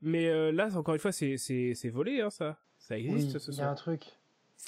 [0.00, 2.56] Mais euh, là, encore une fois, c'est c'est c'est volé, hein, ça.
[2.78, 4.04] Ça Oui, existe, ce il y a un truc.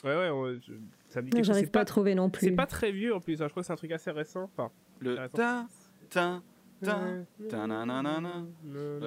[0.04, 0.28] Ouais, ouais.
[0.30, 0.72] on- je-
[1.08, 1.42] ça me dit.
[1.44, 2.56] J'arrive C'est pas à trouver non c'est plus.
[2.56, 3.40] pas très vieux en plus.
[3.40, 3.46] hein.
[3.46, 4.50] Je crois que c'est un truc assez récent.
[4.56, 5.66] Enfin, Le Attends.
[6.10, 6.42] ta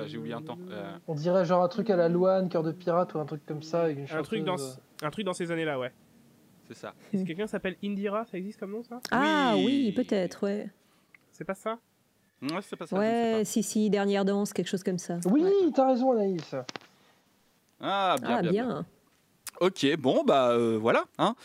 [0.08, 0.58] J'ai oublié un temps.
[0.70, 3.46] Euh, On dirait genre un truc à la Louane, cœur de pirate ou un truc
[3.46, 5.92] comme ça avec une un truc dans ce- un truc dans ces années-là, ouais.
[6.68, 6.94] c'est ça.
[7.14, 9.00] Si quelqu'un s'appelle Indira, ça existe comme nom, ça?
[9.12, 9.64] Ah Oui.
[9.66, 10.70] oui, peut-être, ouais.
[11.32, 11.78] C'est pas ça?
[12.42, 12.96] Ouais, c'est pas ça.
[12.96, 15.20] je Ouais, sais si, si, dernière danse, quelque chose comme ça.
[15.26, 15.52] Oui, Ouais.
[15.74, 16.42] t'as raison Anaïs.
[16.50, 16.66] pas.
[17.82, 18.68] Ah, bien, ah, bien, bien.
[18.68, 18.86] bien.
[19.62, 21.06] Ok, bon, bah euh, voilà.
[21.18, 21.36] Hein.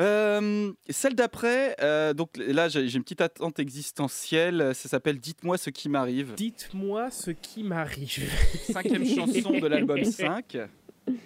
[0.00, 5.70] Euh, celle d'après, euh, donc là j'ai une petite attente existentielle, ça s'appelle Dites-moi ce
[5.70, 6.34] qui m'arrive.
[6.36, 8.30] Dites-moi ce qui m'arrive.
[8.72, 10.56] Cinquième chanson de l'album 5.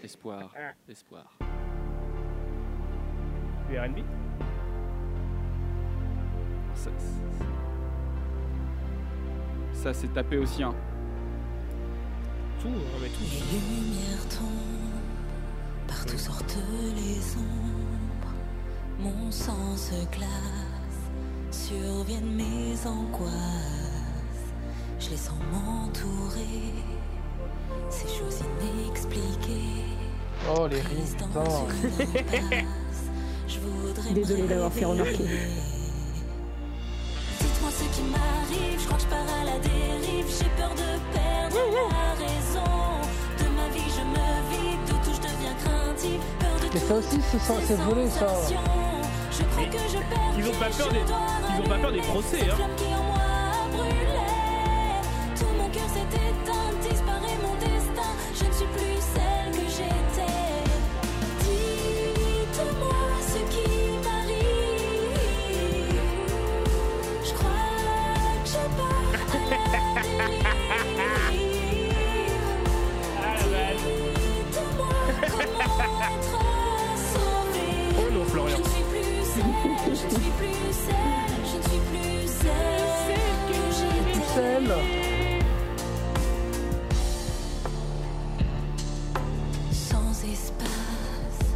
[0.02, 0.72] Espoir, Ah.
[0.88, 1.36] espoir.
[3.68, 3.98] Du R&B
[6.74, 6.90] Ça,
[9.74, 10.62] c'est- ça c'est tapé aussi.
[10.62, 10.74] Hein.
[12.60, 13.20] Tout, on met tout.
[13.52, 16.56] Les lumières tombent, partout sortent
[16.96, 17.81] les ombres.
[19.02, 21.00] Mon sang se glace,
[21.50, 23.32] surviennent mes angoisses.
[25.00, 26.72] Je les sens m'entourer,
[27.90, 29.82] ces choses inexpliquées.
[30.54, 31.02] Oh les me
[34.14, 35.24] Désolée d'avoir fait remarquer.
[37.40, 40.98] Dites-moi ce qui m'arrive, je crois que je pars à la dérive, j'ai peur de
[41.12, 41.58] perdre
[41.90, 43.00] la raison.
[43.38, 46.41] De ma vie, je me vide, de tout, je deviens craintive.
[46.74, 48.28] Mais ça aussi, c'est volé, ça.
[48.28, 48.60] sensations.
[49.30, 51.92] Je crois Mais que je perds ils ont pas peur des- ils ont pas peur
[51.92, 52.56] des procès, hein.
[80.12, 80.94] Je suis plus celle,
[81.50, 84.26] je ne suis plus celle que j'étais.
[84.34, 84.72] Celle.
[89.72, 91.46] Sans espace,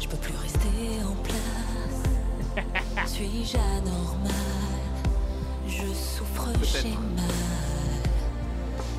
[0.00, 3.06] je peux plus rester en place.
[3.12, 4.32] Suis-je anormal?
[5.68, 7.26] Je souffre, j'ai mal.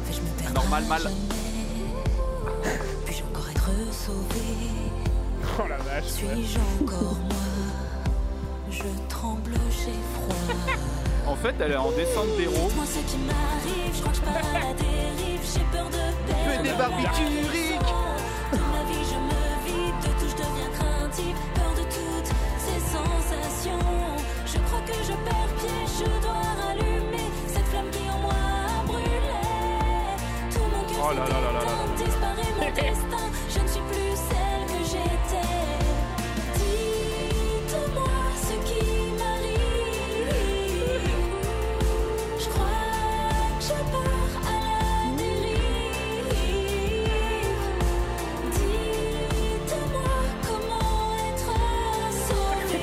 [0.05, 1.11] Vais-je me à mal.
[3.05, 4.45] Puis-je encore être sauvé
[5.59, 6.05] Oh la vache.
[6.05, 7.66] Suis-je encore moi?
[11.27, 12.69] En fait, elle est en descente d'héros.
[12.75, 16.03] Moi ce qui m'arrive, je crois que je pars à la dérive, j'ai peur de
[16.25, 16.63] perdre.
[16.63, 17.93] des la barbituriques.
[18.53, 22.31] De ma vie, je me vide, de tout, je deviens craintive, peur de toutes
[22.63, 23.85] ces sensations.
[24.45, 28.33] Je crois que je perds pied, je dois rallumer cette flamme qui en moi
[28.85, 30.15] brûlait.
[30.53, 31.71] Tout mon cœur Oh là là là là là là.
[31.97, 33.16] s'éteint, disparaît mon destin,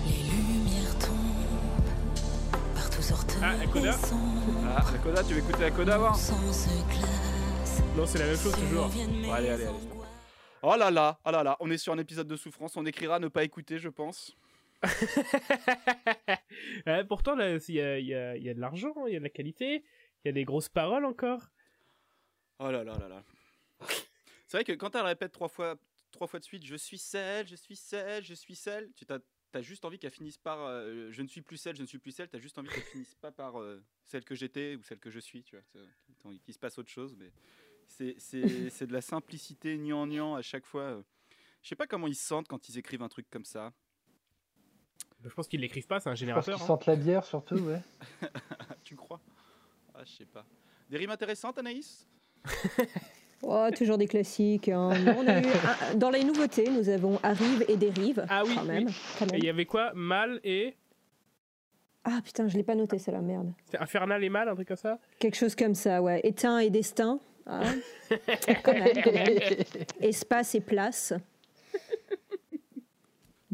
[0.06, 3.90] Les lumières tombent, partout sortent Ah, la coda.
[3.92, 4.16] les sons.
[4.76, 6.12] Ah, la coda, tu veux écouter la coda avant.
[7.96, 8.88] Non, c'est la même chose toujours.
[8.88, 9.74] Bon, allez, allez, allez.
[10.62, 13.18] Oh là là, oh là là, on est sur un épisode de souffrance, on écrira
[13.18, 14.36] ne pas écouter, je pense.
[16.86, 19.84] Ouais, pourtant, il y a, y y de l'argent, il y a de la qualité,
[20.24, 21.48] il y a des grosses paroles encore.
[22.58, 23.24] Oh là là là là.
[24.46, 25.76] C'est vrai que quand elle répète trois fois,
[26.10, 29.18] trois fois de suite, je suis celle, je suis celle, je suis celle, tu t'as
[29.54, 31.98] as juste envie qu'elle finisse par euh, je ne suis plus celle, je ne suis
[31.98, 34.98] plus celle, t'as juste envie qu'elle finisse pas par euh, celle que j'étais ou celle
[34.98, 35.64] que je suis, tu vois.
[36.24, 37.30] envie qu'il se passe autre chose, mais
[37.88, 40.82] c'est- c'est c'est de la simplicité niant à chaque fois.
[40.82, 41.02] euh.
[41.62, 43.72] Je sais pas comment ils se sentent quand ils écrivent un truc comme ça.
[45.24, 46.62] Je pense qu'ils l'écrivent pas, c'est un Je pense qu'ils générateur.
[46.62, 46.66] hein.
[46.66, 47.80] sentent la bière surtout, ouais.
[48.22, 48.26] Ah,
[48.84, 49.20] tu crois?
[49.94, 50.44] Ah, je sais pas.
[50.88, 52.06] Des rimes intéressantes, Anaïs?
[53.42, 54.68] Oh, toujours des classiques.
[54.68, 54.90] hein.
[54.98, 58.26] Non, on a eu un- dans les nouveautés, nous avons Arrive et Dérive.
[58.28, 58.84] Ah oui, quand même.
[58.86, 58.94] oui.
[59.18, 59.38] quand Et même.
[59.40, 59.92] il y avait quoi?
[59.94, 60.76] Mal et.
[62.04, 63.50] Ah putain, je l'ai pas noté, c'est la merde.
[63.70, 64.98] C'est Infernal et Mal, un truc comme ça?
[65.18, 66.20] Quelque chose comme ça, ouais.
[66.22, 67.18] Éteint et destin.
[67.46, 67.62] Ah.
[68.62, 69.38] quand même, quand même.
[70.00, 71.14] Espace et place.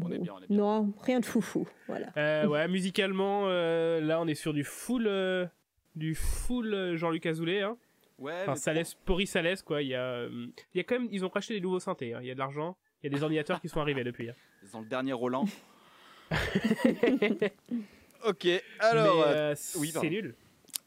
[0.01, 0.57] On est bien, on est bien.
[0.57, 1.67] Non, rien de foufou.
[1.87, 2.07] Voilà.
[2.17, 5.07] Euh, ouais, musicalement, euh, là, on est sur du full.
[5.07, 5.45] euh,
[5.95, 7.61] du full Jean-Luc Azoulay.
[7.61, 7.75] Hein.
[8.19, 9.81] Ouais, Enfin, Salès, Pori Salès, quoi.
[9.81, 11.07] Il y, a, euh, il y a quand même.
[11.11, 12.13] Ils ont racheté des nouveaux synthés.
[12.13, 12.19] hein.
[12.21, 12.77] Il y a de l'argent.
[13.03, 14.29] Il y a des ordinateurs qui sont arrivés depuis.
[14.29, 14.35] hein.
[14.73, 15.45] dans le dernier Roland.
[18.25, 18.47] ok,
[18.79, 19.25] alors.
[19.27, 20.35] Mais, oui, c'est nul.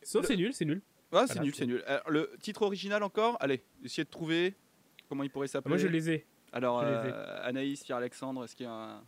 [0.03, 0.83] Sauf Le- c'est nul, c'est nul.
[1.13, 1.83] Ouais, c'est Voilà, nul, c'est- c'est nul.
[1.87, 3.37] Alors, le titre original encore?
[3.41, 4.55] Allez, essayez de trouver
[5.09, 5.71] comment il pourrait s'appeler.
[5.71, 6.27] Moi, je les ai.
[6.53, 7.13] Alors, euh,
[7.45, 9.03] Anaïs, Pierre-Alexandre, est-ce qu'il y a un...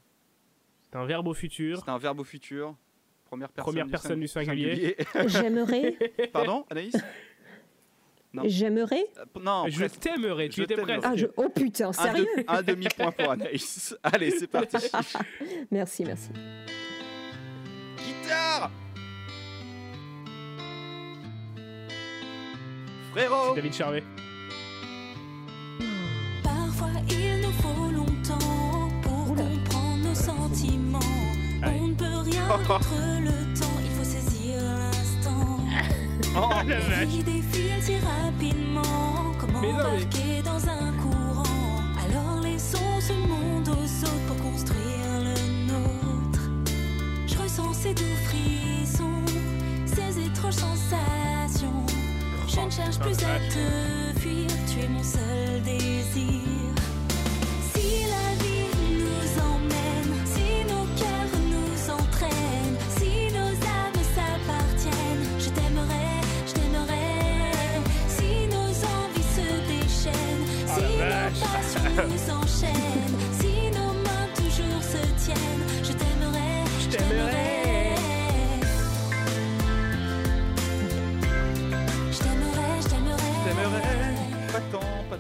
[0.83, 1.81] C'est un verbe au futur.
[1.85, 2.76] C'est un verbe au futur
[3.24, 4.96] Première personne, Première personne du singulier.
[5.12, 5.28] singulier.
[5.28, 5.96] J'aimerais.
[6.33, 6.94] Pardon, Anaïs
[8.35, 8.42] Non.
[8.46, 9.05] J'aimerais.
[9.18, 10.00] Euh, Non, je presque.
[10.00, 11.00] t'aimerais, tu Je étais presque.
[11.05, 11.26] Ah, je...
[11.37, 13.94] Oh putain, un, sérieux de- un demi-point pour Anaïs.
[14.02, 14.76] Allez, c'est parti.
[15.70, 16.31] Merci, merci.
[17.98, 18.70] Guitare
[23.12, 24.02] Frérot David Charvet.
[27.62, 29.42] Faut longtemps pour Oula.
[29.42, 30.98] comprendre nos sentiments.
[31.64, 35.59] On ne peut rien contre le temps, il faut saisir l'instant.
[36.35, 37.09] Oh, la vache.
[37.09, 38.83] vie défile si rapidement,
[39.38, 44.37] comment Mais non, mais- embarquer dans un courant Alors laissons ce monde aux autres pour
[44.51, 46.40] construire le nôtre.
[47.27, 49.22] Je ressens ces doux frissons,
[49.85, 51.85] ces étranges sensations.
[52.48, 56.48] Je ne cherche plus à te fuir, tu es mon seul désir.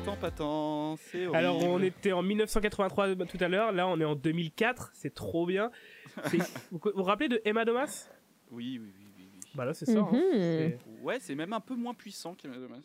[0.04, 0.96] Tant, pas tant, pas tant.
[0.96, 1.36] C'est horrible.
[1.36, 3.72] Alors, on était en 1983 tout à l'heure.
[3.72, 4.90] Là, on est en 2004.
[4.94, 5.70] C'est trop bien.
[6.26, 6.38] C'est-
[6.70, 8.08] vous vous vous rappelez de Emma Domas
[8.50, 9.28] Oui, oui, oui, oui.
[9.32, 9.40] oui.
[9.54, 9.98] Bah là, c'est ça.
[10.00, 10.08] hein.
[10.12, 10.20] Mhm.
[10.32, 12.80] C'est- Ouais, c'est même un peu moins puissant qu'Emma Domas.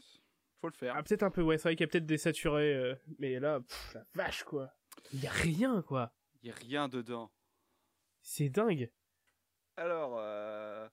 [0.62, 0.94] Faut le faire.
[0.98, 1.58] Ah, peut-être un peu, ouais.
[1.58, 2.74] C'est vrai qu'il y a peut-être des saturés.
[2.76, 4.72] euh, mais là, pff, la vache, quoi.
[5.14, 6.12] Il y a rien, quoi.
[6.44, 7.32] Il y a rien dedans.
[8.22, 8.90] C'est dingue.
[9.78, 10.88] Alors, euh...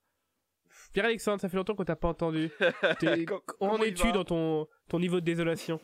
[0.93, 2.51] Pierre-Alexandre, ça fait longtemps qu'on t'a pas entendu.
[3.01, 3.41] T'es- com-
[3.85, 4.13] es-tu va?
[4.13, 5.81] dans ton, ton niveau de désolation?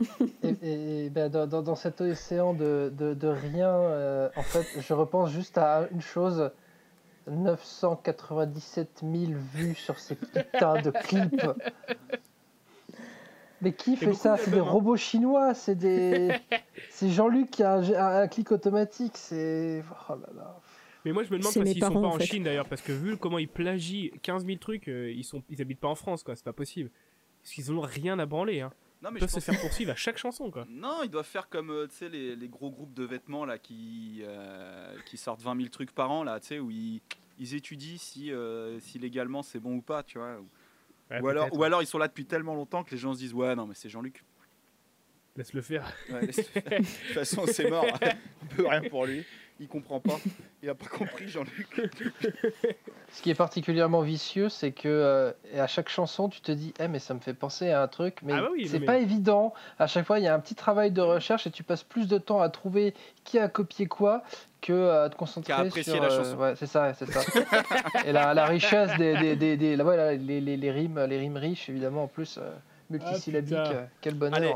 [0.44, 4.42] Et, et- et ben, dans, dans- dans cet océan de, de- de rien, euh, en
[4.42, 6.50] fait, je repense juste à une chose
[7.28, 11.42] 997 000 vues sur ces putains de clips.
[13.60, 14.36] Mais qui fait ça?
[14.36, 14.62] C'est des hein.
[14.62, 16.30] robots chinois, c'est des.
[16.90, 19.82] c'est Jean-Luc qui a un, un- un clic automatique, c'est.
[20.08, 20.60] Oh là là.
[21.04, 22.24] Mais moi, je me demande pas s'ils sont pas en en fait.
[22.26, 25.60] Chine d'ailleurs, parce que vu comment ils plagient 15 000 trucs, euh, ils, sont, ils
[25.60, 26.36] habitent pas en France, quoi.
[26.36, 26.90] C'est pas possible.
[27.42, 28.70] Parce qu'ils ont rien à branler, hein.
[29.00, 30.66] Non, mais Ils peuvent se faire poursuivre à chaque chanson, quoi.
[30.68, 34.96] Non, ils doivent faire comme euh, les, les gros groupes de vêtements là, qui, euh,
[35.06, 37.00] qui sortent 20 000 trucs par an, là, où ils,
[37.38, 40.40] ils étudient si, euh, si légalement c'est bon ou pas, tu vois.
[41.10, 43.18] Ouais, ou, alors, ou alors ils sont là depuis tellement longtemps que les gens se
[43.18, 44.24] disent Ouais, non, mais c'est Jean-Luc.
[45.36, 45.92] Laisse le faire.
[46.10, 46.64] Ouais, laisse-le faire.
[46.64, 47.86] de toute façon, c'est mort.
[48.42, 49.24] On peut rien pour lui.
[49.60, 50.16] Il comprend pas.
[50.62, 51.80] Il a pas compris, Jean-Luc.
[53.12, 56.88] Ce qui est particulièrement vicieux, c'est que euh, à chaque chanson, tu te dis, eh,
[56.88, 58.98] mais ça me fait penser à un truc, mais Ah bah oui, c'est mais- pas
[58.98, 59.54] évident.
[59.78, 62.06] À chaque fois, il y a un petit travail de recherche et tu passes plus
[62.06, 62.94] de temps à trouver
[63.24, 64.22] qui a copié quoi
[64.60, 66.00] que euh, à te concentrer sur.
[66.02, 66.36] la euh, chanson.
[66.36, 67.20] ouais, c'est ça, c'est ça.
[68.06, 71.18] et la, la richesse des, des, des, des- la- voilà, les, les, les rimes, les
[71.18, 72.50] rimes riches, évidemment, en plus euh,
[72.90, 73.48] multisyllabiques.
[73.56, 73.72] putain.
[73.72, 74.34] euh, quel bonheur.
[74.36, 74.54] Allez.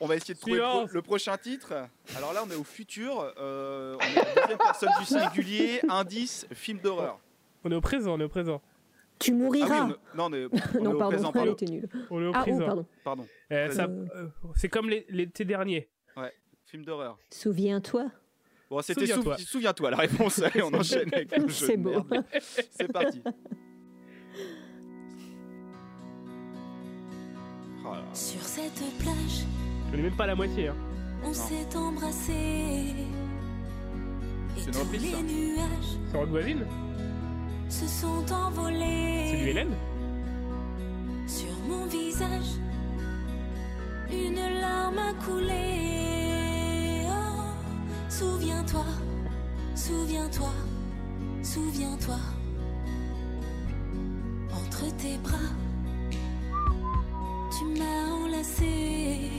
[0.00, 0.92] On va essayer de trouver le, pro- Silence.
[0.92, 1.72] le prochain titre.
[2.16, 3.32] Alors là, on est au futur.
[3.38, 5.80] euh, on est à la deuxième personne du singulier.
[5.88, 7.18] Indice, film d'horreur.
[7.64, 8.60] On est au présent, on est au présent.
[9.18, 9.84] Tu Ah oui, mouriras.
[9.84, 11.56] on est- non, on est, on est non, au pardon, présent, pardon.
[11.68, 11.88] nulle.
[12.10, 12.66] On est au Ah, oh, présent.
[12.66, 12.86] pardon.
[13.04, 13.26] Pardon.
[13.52, 14.28] Euh, ça- Euh.
[14.56, 15.88] c'est comme les- l'été dernier.
[16.64, 17.18] Film d'horreur.
[17.32, 18.12] Souviens-toi.
[18.70, 19.34] Bon, c'était Souviens-toi.
[19.36, 20.38] Souvi- Souviens-toi la réponse.
[20.42, 22.06] Allez, on enchaîne avec le jeu C'est beau.
[22.70, 23.20] C'est parti.
[28.12, 29.46] Sur cette plage,
[29.86, 30.68] Je connais même pas la moitié.
[30.68, 30.74] Hein.
[31.24, 32.32] on s'est embrassé.
[32.32, 33.06] Et
[34.56, 35.22] C'est une tous reprise, les ça.
[35.22, 36.64] nuages C'est votre voisine
[37.68, 39.44] se sont C'est du envolés.
[39.50, 39.74] Hélène
[41.26, 42.58] Sur mon visage,
[44.12, 47.06] une larme a coulé.
[47.08, 47.42] Oh,
[48.08, 48.84] souviens-toi,
[49.76, 50.50] souviens-toi,
[51.44, 52.18] souviens-toi.
[54.52, 55.38] Entre tes bras,
[57.60, 59.30] tu m'as enlacé.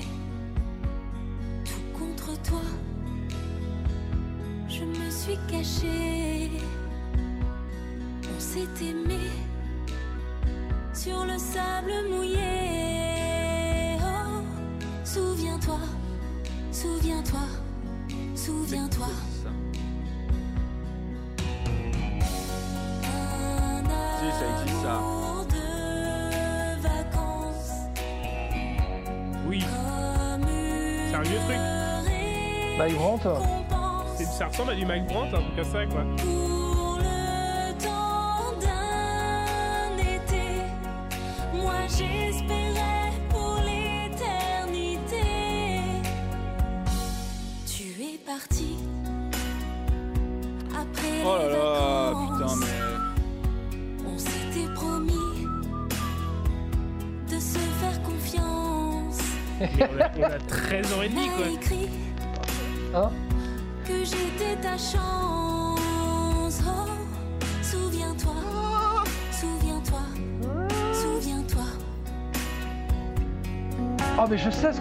[1.66, 2.62] Tout contre toi,
[4.70, 6.52] je me suis cachée.
[8.24, 9.24] On s'est aimé
[10.94, 13.98] sur le sable mouillé.
[14.02, 14.44] Oh,
[15.04, 15.80] souviens-toi,
[16.72, 17.48] souviens-toi,
[18.36, 19.08] souviens-toi.
[23.04, 23.84] Un
[24.20, 25.21] Si, ça existe, ça.
[32.82, 33.30] Mike Brandt
[34.18, 36.04] Ça ressemble à du Mike Brandt, un truc comme ça, quoi.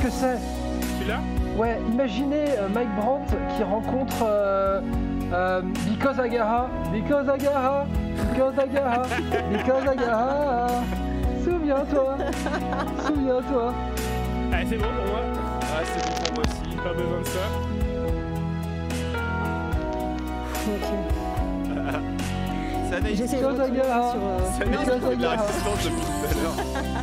[0.01, 1.20] Ce que c'est l'as
[1.57, 4.80] Ouais, imaginez euh, Mike Brandt qui rencontre euh,
[5.32, 7.86] euh, Because Agaha, Because Agaha,
[8.32, 9.03] Because Agaha,
[9.51, 10.66] Because Agaha.
[11.44, 12.16] Souviens-toi,
[13.07, 13.74] souviens-toi.
[14.53, 15.20] Ah, c'est bon pour moi.
[15.62, 16.76] Ah, c'est bon pour moi aussi.
[16.76, 17.44] Pas besoin de ça.
[20.68, 20.88] Ok.
[23.14, 26.99] J'essaie de retrouver sur, euh, Because qui fait de la résistance depuis tout à l'heure.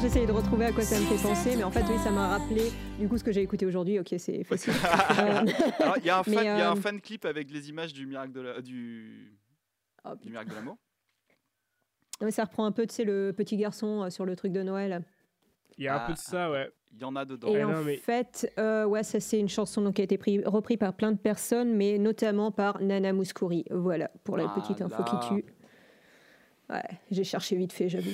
[0.00, 2.28] J'essayais de retrouver à quoi ça me fait penser, mais en fait, oui, ça m'a
[2.38, 2.70] rappelé
[3.00, 3.98] du coup ce que j'ai écouté aujourd'hui.
[3.98, 4.72] Ok, c'est facile.
[5.18, 7.50] Euh, il y a un fan, Mais, il y a un euh, fan clip avec
[7.50, 9.36] les images du miracle de la- du,
[10.04, 10.76] oh, du miracle de l'amour.
[12.20, 14.52] non, mais ça reprend un peu, tu sais, le petit garçon euh, sur le truc
[14.52, 15.04] de Noël.
[15.78, 16.06] Il y a un Ah.
[16.06, 16.70] peu de ça, ouais.
[16.92, 17.48] Il y en a dedans.
[17.48, 20.04] Et Ah en non, mais- fait, euh, ouais, ça c'est une chanson donc, qui a
[20.04, 23.64] été pris, repris par plein de personnes, mais notamment par Nana Mouskouri.
[23.70, 25.20] Voilà, pour la Ah petite info là.
[25.20, 25.44] qui tue.
[26.70, 28.10] Ouais, j'ai cherché vite fait, j'avoue.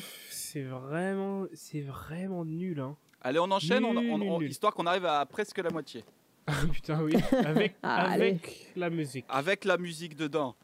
[0.54, 2.94] C'est vraiment, c'est vraiment nul, hein.
[3.22, 4.48] Allez, on enchaîne, on- Nul, on- nul, on- nul.
[4.52, 6.04] histoire qu'on arrive à presque la moitié.
[6.46, 7.14] Ah, putain, oui.
[7.44, 9.24] Avec, Ah, avec la musique.
[9.28, 10.54] Avec la musique dedans.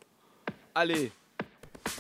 [0.77, 1.11] Allez,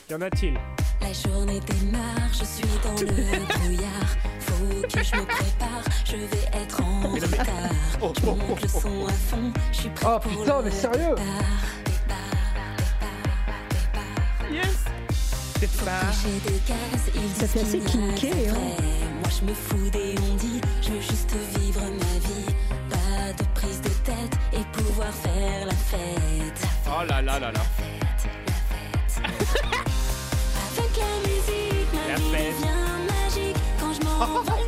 [0.09, 0.55] Y en a-t-il?
[1.01, 3.07] La journée démarre, je suis dans le
[3.47, 4.16] brouillard.
[4.38, 7.70] Faut que je me prépare, je vais être en retard.
[8.03, 10.59] Oh, Je oh, monte oh, le son à fond, je suis prête Oh pour putain,
[10.59, 11.14] le mais sérieux?
[11.16, 11.24] départ,
[15.67, 16.13] pas...
[17.35, 18.55] Ça fait assez hein.
[19.21, 20.15] Moi je me fous des
[20.83, 22.55] je veux juste vivre ma vie.
[22.89, 26.69] Pas de prise de tête et pouvoir faire la fête.
[26.87, 27.61] oh là là là là.
[29.23, 32.55] Avec la musique, ma La vie fête.
[32.57, 33.57] devient magique.
[33.79, 34.45] Quand je m'envole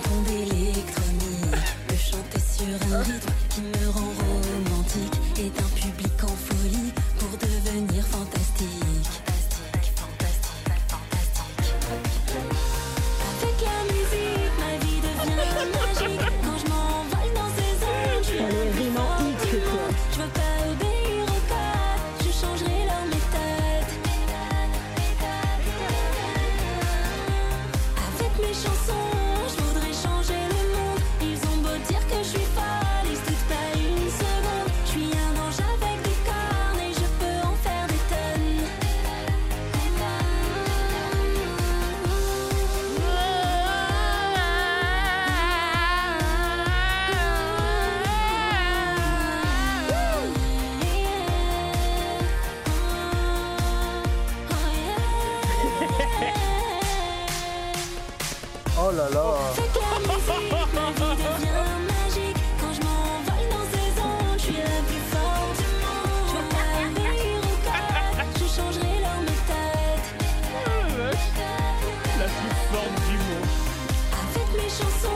[74.67, 75.06] Avec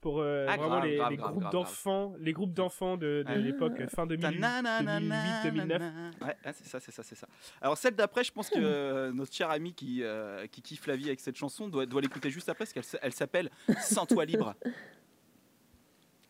[0.00, 2.96] Pour euh, Ah, vraiment grave, les, grave, les grave, groupes grave, d'enfants, les groupes d'enfants
[2.96, 3.36] de, de Ah.
[3.36, 5.80] l'époque fin 2008, 2008-2009.
[6.24, 7.26] Ouais, ah, c'est ça, c'est ça, c'est ça.
[7.60, 10.96] Alors celle d'après, je pense que euh, notre cher ami qui, euh, qui kiffe la
[10.96, 14.24] vie avec cette chanson doit, doit l'écouter juste après, parce qu'elle elle s'appelle Sans toi
[14.24, 14.54] libre.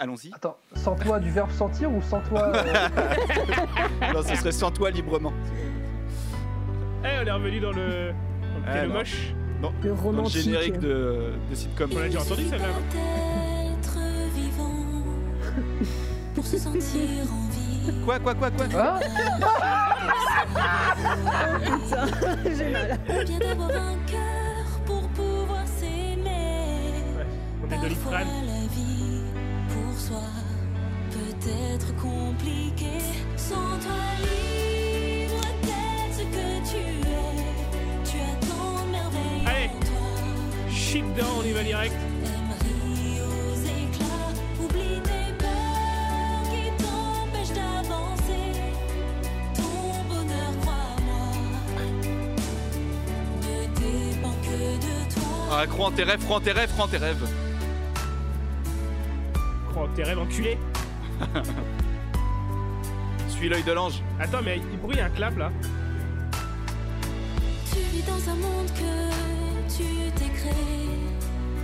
[0.02, 0.30] Allons-y.
[0.34, 2.64] Attends, sans toi du verbe sentir ou sans toi euh,
[4.14, 5.32] Non, ce serait Sans toi librement.
[7.04, 8.12] Eh, on est revenu dans le,
[8.64, 8.94] dans le Ah, non.
[8.94, 9.34] moche.
[9.60, 10.42] Dans, Le dans le romantique.
[10.42, 11.90] générique de, de sitcom.
[11.94, 12.66] On l'a déjà entendu celle-là.
[12.68, 13.98] non Être
[14.34, 14.72] vivant
[16.34, 18.02] pour se sentir en vie.
[18.04, 18.66] Quoi, quoi, quoi, quoi?
[18.72, 19.00] Hein?
[21.62, 22.06] Putain,
[22.56, 22.98] j'ai mal.
[23.26, 27.04] Bien d'avoir un cœur pour pouvoir s'aimer.
[27.62, 28.18] On est Parfois
[31.48, 33.04] être compliquée.
[33.36, 38.10] Sans toi libre d'être ce que tu es?
[38.10, 39.68] Tu as tant de merveilles Allez.
[39.68, 40.70] en toi.
[40.70, 41.94] Shit down, on y va direct.
[42.24, 44.32] Aimerie aux éclats,
[44.62, 48.46] oublie tes peurs qui t'empêchent d'avancer.
[49.54, 51.24] Ton bonheur, crois-moi,
[53.42, 55.30] ne dépend que de toi.
[55.52, 57.28] Ah, crois en tes rêves, crois en tes rêves, crois en tes rêves.
[59.70, 60.58] Crois en tes rêves enculés.
[63.28, 64.02] Suis l'œil de l'ange.
[64.20, 65.50] Attends, mais il bruit un clap là.
[67.72, 69.10] Tu vis dans un monde que
[69.74, 69.84] tu
[70.16, 70.88] t'es créé,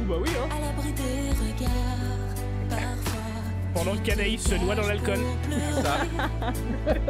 [0.01, 0.49] Ouh bah oui, hein.
[0.57, 2.35] à l'abri des regards,
[2.71, 3.43] parfois.
[3.75, 5.19] Pendant que Canaïs se noie dans l'alcool.
[5.83, 5.97] Ça.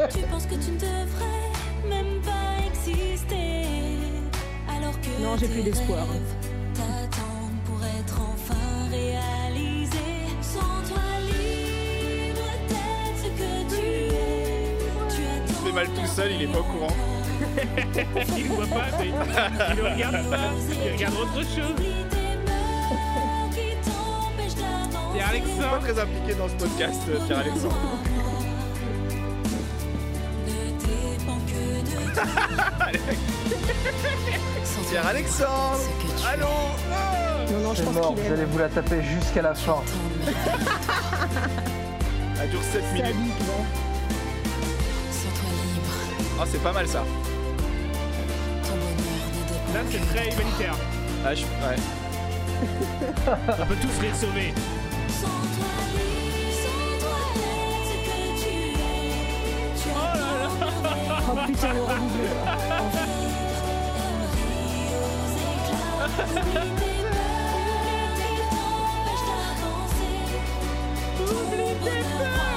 [0.09, 1.53] tu penses que tu ne devrais
[1.89, 3.63] même pas exister,
[4.69, 6.07] alors que Non, j'ai plus d'espoir.
[6.09, 6.35] rêves
[15.77, 16.89] mal tout seul, il est pas au courant.
[18.39, 19.12] il voit pas, mais il
[19.83, 20.39] regarde pas.
[20.87, 21.77] Il regarde autre chose.
[23.85, 24.55] T'empêchent
[25.12, 25.70] Pierre-Alexandre.
[25.70, 27.18] Pas très impliqué dans ce podcast, euh,
[34.64, 36.47] ce que tu Allô
[36.91, 38.49] Ah Non, non, je pense mort, qu'il vous allez aime.
[38.49, 39.83] vous la taper jusqu'à la fin.
[42.43, 43.43] Elle dure 7 minutes.
[46.39, 47.03] Ah, c'est pas mal ça.
[49.74, 50.74] Là, c'est très humanitaire.
[51.24, 51.43] Ah, je...
[51.43, 51.76] ouais.
[53.59, 54.55] On peut tous les sauver.
[55.09, 58.84] Sans toi libre, sans toi libre, ce que tu es.
[59.82, 59.97] Tu as
[61.28, 61.80] Oh putain, le.
[71.20, 72.56] Oublie tes peurs.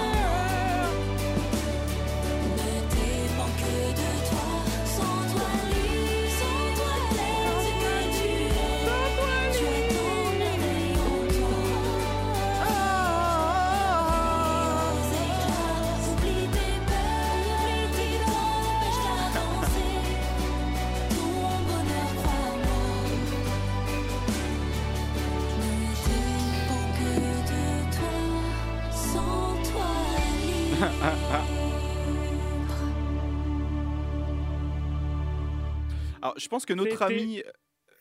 [36.49, 37.43] Pense que notre ami...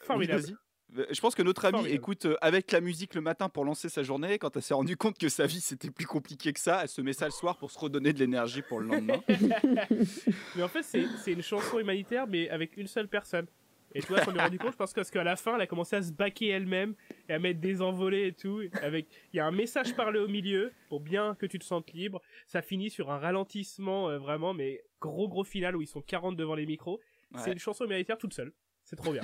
[0.00, 0.42] Formidable.
[0.44, 0.56] Oui, vas-y.
[0.98, 1.96] Euh, Je pense que notre ami Formidable.
[1.96, 4.38] écoute euh, avec la musique le matin pour lancer sa journée.
[4.38, 7.02] Quand elle s'est rendue compte que sa vie c'était plus compliqué que ça, elle se
[7.02, 9.20] met ça le soir pour se redonner de l'énergie pour le lendemain.
[10.56, 13.46] Mais en fait, c'est une chanson humanitaire, mais avec une seule personne.
[13.94, 15.96] Et tu vois, on est rendu compte, je pense qu'à la fin, elle a commencé
[15.96, 16.94] à se baquer elle-même
[17.28, 18.60] et à mettre des envolées et tout.
[18.82, 21.92] Avec, il y a un message parlé au milieu pour bien que tu te sentes
[21.92, 22.20] libre.
[22.46, 26.36] Ça finit sur un ralentissement euh, vraiment, mais gros gros final où ils sont 40
[26.36, 27.00] devant les micros.
[27.36, 28.52] C'est une chanson humanitaire toute seule.
[28.84, 29.22] C'est trop bien.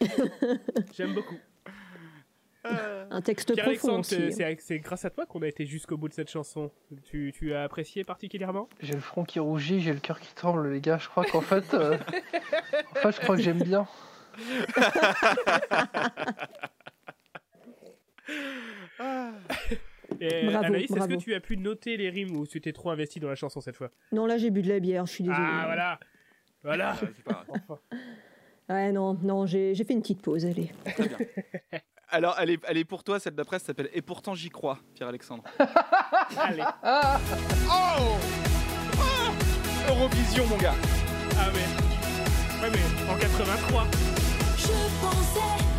[0.94, 1.36] J'aime beaucoup.
[2.64, 4.60] Un texte profond Pierre-Alexandre, aussi.
[4.60, 6.70] c'est grâce à toi qu'on a été jusqu'au bout de cette chanson.
[7.04, 8.68] Tu, tu as apprécié particulièrement?
[8.80, 10.98] J'ai le front qui rougit, j'ai le cœur qui tremble, les gars.
[10.98, 13.88] Je crois qu'en fait, euh, en fait, je crois que j'aime bien.
[20.20, 22.90] Et Bravo, Anaïs, est-ce que tu as pu noter les rimes ou tu t'es trop
[22.90, 23.90] investi dans la chanson cette fois?
[24.12, 25.40] Non, là, j'ai bu de la bière, je suis désolée.
[25.42, 25.98] Ah voilà
[26.62, 26.94] Voilà
[27.30, 27.44] Ah.
[28.68, 30.70] Ouais, non, non, j'ai j'ai fait une petite pause, allez.
[30.84, 31.18] Très bien.
[32.08, 34.78] Alors, elle est, elle est pour toi, celle d'après ça s'appelle Et pourtant j'y crois,
[34.94, 35.42] Pierre-Alexandre.
[36.38, 38.08] Allez Oh
[38.88, 39.30] Oh
[39.90, 40.74] Eurovision, mon gars
[41.38, 42.64] Ah mais...
[42.64, 43.86] Ouais mais en 83
[44.56, 44.66] Je
[45.00, 45.71] pensais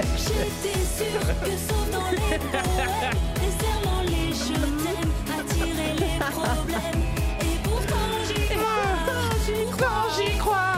[0.00, 7.02] J'étais sûre que sauf dans les poèmes, les serments, les je t'aime attiraient les problèmes.
[7.40, 8.94] Et pourtant j'y crois,
[9.44, 10.77] j'y crois, j'y crois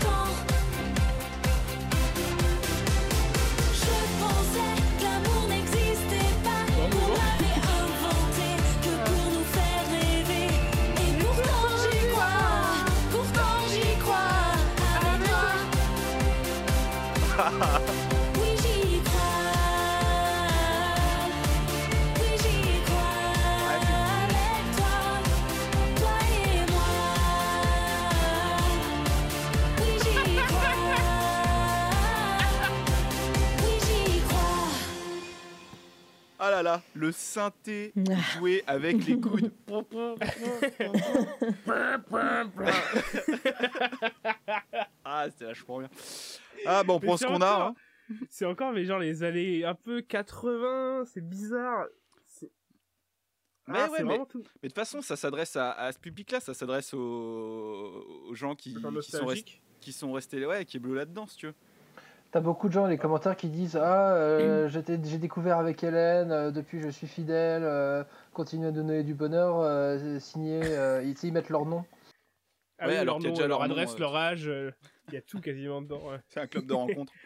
[37.01, 38.13] le synthé Ah.
[38.37, 39.51] joué avec les coudes.
[45.03, 45.89] ah, c'était vachement bien.
[46.65, 47.51] Ah, bon, on prend ce c'est qu'on a.
[47.55, 47.75] encore- hein.
[48.29, 51.85] C'est encore, mais genre les années un peu 80, c'est bizarre.
[53.67, 54.43] Mais Ah, ouais, mais- vraiment tout.
[54.61, 56.99] Mais de toute façon, ça s'adresse à, à ce public-là, ça s'adresse aux,
[58.27, 59.61] aux gens qui, sont restés, nostalgique.
[59.79, 61.53] qui sont restés, ouais, qui est bleu là-dedans, si tu veux.
[62.31, 65.83] T'as beaucoup de gens dans les commentaires qui disent Ah, euh, j'étais- j'ai découvert avec
[65.83, 68.03] Hélène, euh, depuis je suis fidèle, euh,
[68.33, 71.83] continue à donner du bonheur, euh, signé, euh, ils, ils mettent leur nom.
[72.79, 73.99] Ah Ouais, oui, alors leur qu'il y a nom, déjà leur leur nom, adresse, euh,
[73.99, 74.71] leur âge, euh,
[75.09, 76.09] il y a tout quasiment dedans.
[76.09, 76.19] ouais.
[76.29, 77.13] C'est un club de rencontre.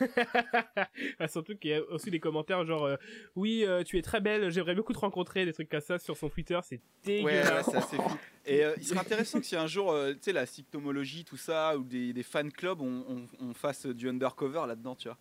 [1.18, 2.96] Ah, surtout qu'il y a aussi des commentaires genre euh,
[3.36, 6.16] oui euh, tu es très belle j'aimerais beaucoup te rencontrer des trucs comme ça sur
[6.16, 8.16] son Twitter c'est Ouais, ouais, dégueulasse c'est assez fou.
[8.46, 11.36] Et euh, il serait intéressant que si un jour, euh, tu sais, la symptomologie, tout
[11.36, 15.18] ça, ou des, des fan clubs, on, on- on fasse du undercover là-dedans, tu vois.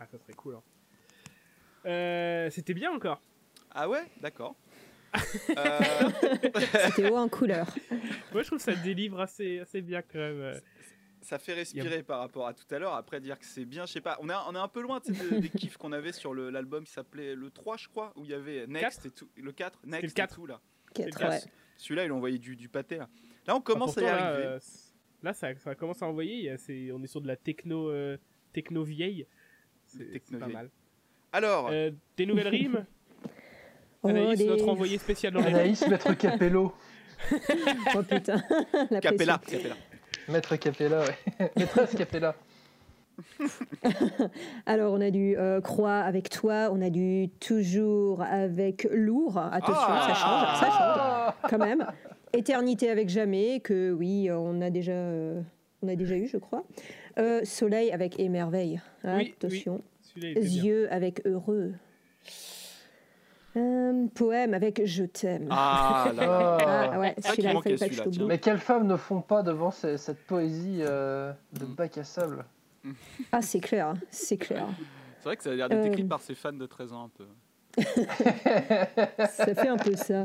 [0.00, 0.62] ah ça serait cool hein.
[1.86, 3.20] Euh, c'était bien encore
[3.70, 4.04] Ah ouais?
[4.20, 4.56] D'accord.
[5.56, 6.10] Euh,
[6.86, 7.66] C'était haut en couleur.
[8.32, 10.60] moi je trouve que ça délivre assez assez bien quand même.
[11.24, 12.94] Ça fait respirer par rapport à tout à l'heure.
[12.94, 14.16] Après, dire que c'est bien, je sais pas.
[14.20, 16.92] On est, on est un peu loin de- des kiffs qu'on avait sur l'album qui
[16.92, 19.28] s'appelait le 3, je crois, où il y avait Next et tout.
[19.36, 20.34] Le 4, Next le et 4.
[20.34, 20.60] tout, là.
[20.98, 21.10] Ouais.
[21.76, 23.08] Celui-là, il a envoyé du, du pâté, là.
[23.46, 24.46] Là, on commence à y là, arriver.
[24.46, 24.58] euh,
[25.22, 26.54] là ça, ça commence à envoyer
[26.92, 28.16] on est sur de la techno euh,
[28.52, 29.26] techno vieille
[29.86, 30.52] c'est pas vieille.
[30.54, 30.70] mal
[31.32, 32.86] Alors, Euh, des nouvelles rimes
[34.02, 36.74] Oh, Anaïs notre envoyé spécial dans Anaïs, Maître Capello.
[37.96, 38.42] Oh putain.
[38.90, 39.40] La Capella.
[39.46, 39.76] Capella.
[40.28, 41.50] Maître Capella, ouais.
[41.56, 42.34] Maîtresse Capella.
[44.66, 49.38] Alors, on a du euh, Croix avec toi, on a du Toujours avec Lourd.
[49.38, 50.06] Attention, Ah.
[50.08, 51.86] ça change, ça change Ah quand même.
[52.32, 55.40] Éternité avec Jamais, que oui, on a déjà, euh,
[55.82, 56.64] on a déjà eu, je crois.
[57.18, 58.80] Euh, Soleil avec Émerveille.
[59.04, 59.80] Oui, Attention.
[60.16, 60.32] bien.
[60.34, 61.74] Yeux avec Heureux.
[63.56, 65.46] Euh, poème avec Je t'aime.
[65.50, 66.58] Ah là.
[66.92, 68.24] Ah, ouais, qui celui-là, il manquait fallait pas que je celui-là, t'oublie.
[68.26, 72.44] Mais quelles femmes ne font pas devant ce- cette poésie euh, de bac à sable
[73.32, 74.66] Ah, c'est clair, c'est clair.
[75.20, 76.08] C'est vrai que ça a l'air d'être écrit Euh.
[76.08, 77.26] par ses fans de 13 ans, un peu.
[79.30, 80.24] Ça fait un peu ça.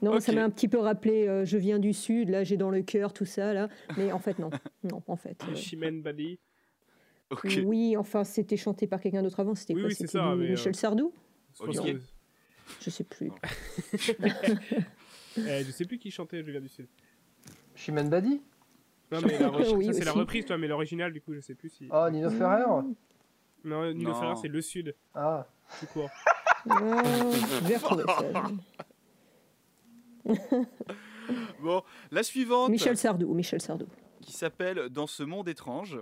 [0.00, 0.36] Non, ça Ok.
[0.36, 3.12] m'a un petit peu rappelé euh, Je viens du Sud, là j'ai dans le cœur
[3.12, 3.68] tout ça, là.
[3.96, 4.50] Mais en fait, non.
[4.84, 5.36] Non, en fait.
[5.48, 6.38] euh, Chimène Badi
[7.30, 7.60] Ok.
[7.64, 9.54] Oui, enfin, c'était chanté par quelqu'un d'autre avant.
[9.54, 11.12] C'était Oui, quoi oui, c'est C'était ça, du mais, euh, Michel Sardou?
[11.60, 11.98] Olivier.
[12.80, 13.30] Je sais plus.
[15.38, 16.86] Euh, je sais plus qui chantait Je viens du Sud.
[17.74, 18.42] Chimène Badi?
[19.10, 21.40] Non, mais la re- Oui, ça, c'est la reprise, toi, mais l'original, du coup, je
[21.40, 21.88] sais plus si.
[21.90, 22.64] Oh, Nino Ferrer?
[23.64, 24.14] Non, Nino Non.
[24.20, 25.46] Ferrer, c'est le Sud, Ah,
[25.80, 26.10] tout court.
[26.66, 28.44] Je vais retrouver ça.
[31.60, 33.86] Bon, la suivante, Michel Sardou, Michel Sardou.
[34.20, 35.98] qui s'appelle Dans ce monde étrange.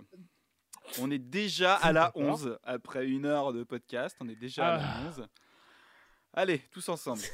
[0.98, 2.22] On est déjà à la D'accord.
[2.22, 5.00] 11, après une heure de podcast, on est déjà à la Ah.
[5.08, 5.26] 11.
[6.34, 7.22] Allez, tous ensemble.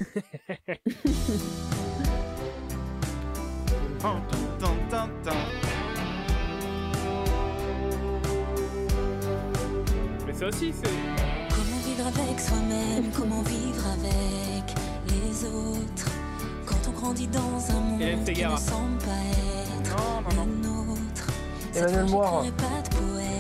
[10.27, 10.91] Mais ça aussi, c'est.
[11.51, 14.75] Comment vivre avec soi-même, comment vivre avec
[15.09, 16.11] les autres
[16.67, 20.85] Quand on grandit dans un monde qui ne semble pas être Non, non, le non.
[20.87, 21.27] nôtre
[21.73, 23.36] Cette Emmanuel fois, pas de poème,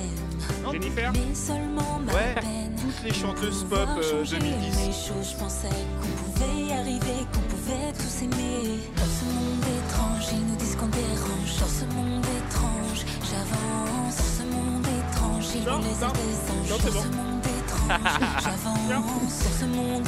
[0.73, 2.35] Jennifer Ouais,
[2.81, 4.87] toutes les chanteuses pop euh, changer 2010.
[4.87, 6.09] Les choses, je pensais qu'on
[6.41, 8.81] pouvait y arriver, qu'on pouvait tous aimer.
[8.97, 11.59] Dans ce monde étrange, ils nous disent qu'on dérange.
[11.61, 14.17] Dans ce monde étrange, j'avance.
[14.17, 16.69] Dans ce monde étrange, ils non, ailes des anges.
[16.69, 18.01] Dans ce monde étrange,
[18.43, 19.39] j'avance.
[19.45, 20.07] Dans ce monde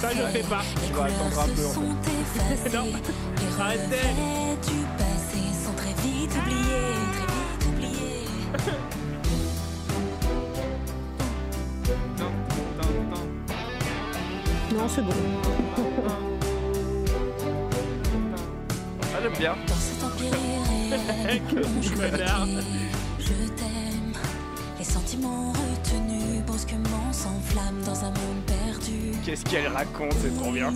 [0.00, 0.42] Ça, je imparfait.
[0.42, 0.62] fais pas.
[0.82, 2.70] Les couleurs se sont effacées.
[3.40, 3.82] Les Arrêtez.
[3.84, 6.94] regrets du passé sont très vite oubliés.
[7.12, 8.24] Très vite oubliés.
[14.76, 15.12] Non, c'est bon.
[19.02, 19.54] Ah, j'aime bien.
[19.66, 20.32] Dans cet empire
[21.38, 21.62] je que
[23.18, 24.12] je t'aime.
[24.78, 29.12] Les sentiments retenus brusquement s'enflamment dans un monde perdu.
[29.24, 30.72] Qu'est-ce qu'elle raconte, c'est trop bien.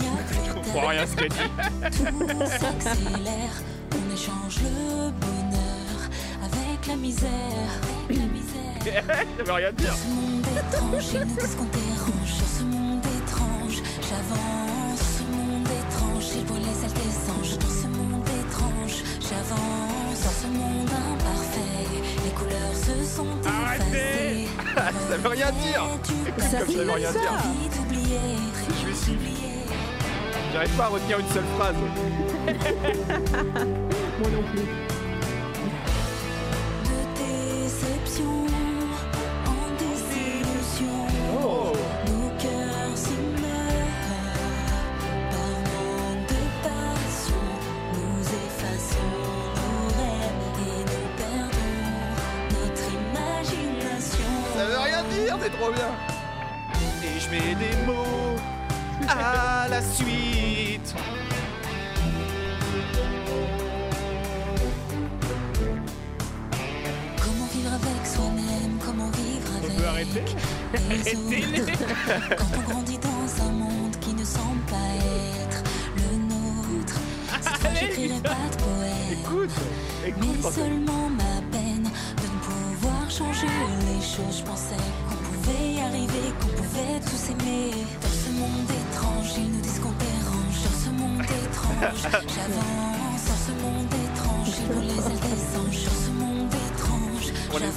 [0.46, 1.50] Je comprends rien à ce qu'elle dit.
[1.98, 6.10] Tout s'accélère, on est J'échange le bonheur
[6.42, 7.30] avec la misère.
[8.04, 9.14] Avec la misère.
[9.38, 9.88] Ça veut rien dire.
[9.88, 12.32] Dans ce monde étrange, disent qu'on dérange.
[12.38, 13.59] Dans ce monde étrange,
[14.02, 15.00] j'avance.
[15.18, 17.58] Ce monde étrange, il brûle les ailes des anges.
[17.58, 20.20] Dans ce monde étrange, j'avance.
[20.24, 21.86] Dans ce monde imparfait,
[22.24, 25.00] les couleurs se sont Arrêtez effacées.
[25.10, 25.82] Ça veut rien dire.
[26.04, 27.42] Ça Comme ça veut rien dire.
[28.80, 29.20] Je vais suivre.
[30.52, 31.76] J'arrive pas à retenir une seule phrase.
[34.20, 34.89] Moi non plus.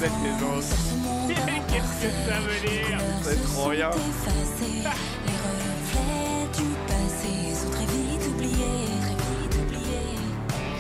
[0.08, 1.34] Ce monde
[1.70, 3.92] Qu'est-ce que ça veut dire C'est trop bien.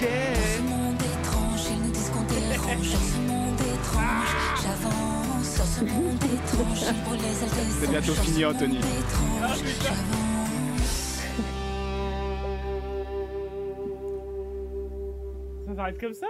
[0.03, 2.91] Ce monde étrange, ils nous disent qu'on dérange.
[2.91, 5.57] Dans ce monde étrange, j'avance.
[5.57, 6.81] Dans ce monde étrange,
[7.13, 7.33] les
[7.79, 8.79] C'est bientôt fini, Anthony.
[9.81, 11.21] j'avance.
[15.67, 16.27] Ça s'arrête comme ça?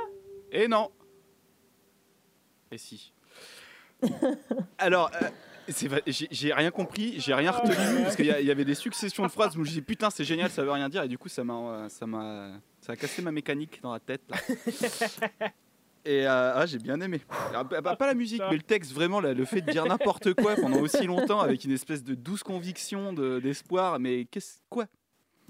[0.52, 0.92] Et non.
[2.74, 3.14] Et si.
[4.78, 5.30] Alors, euh,
[6.08, 9.64] j'ai rien compris, j'ai rien retenu parce qu'il y, avait des successions de phrases où
[9.64, 11.88] je me dis putain c'est génial, ça veut rien dire et du coup ça m'a,
[11.90, 12.52] ça m'a,
[12.82, 14.38] ça a cassé ma mécanique dans la tête là.
[16.06, 17.22] Et euh, ah, j'ai bien aimé.
[17.54, 19.86] Ah, bah, bah, pas la musique, mais le texte vraiment, là, le fait de dire
[19.86, 24.00] n'importe quoi pendant aussi longtemps avec une espèce de douce conviction, de- d'espoir.
[24.00, 24.86] mais qu'est-ce quoi?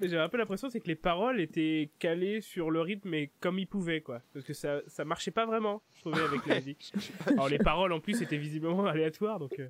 [0.01, 3.59] J'avais un peu l'impression c'est que les paroles étaient calées sur le rythme mais comme
[3.59, 4.21] ils pouvaient quoi.
[4.33, 6.91] Parce que ça, ça marchait pas vraiment, je trouvais, avec la musique.
[7.27, 9.57] Alors les paroles en plus étaient visiblement aléatoires donc...
[9.59, 9.67] euh,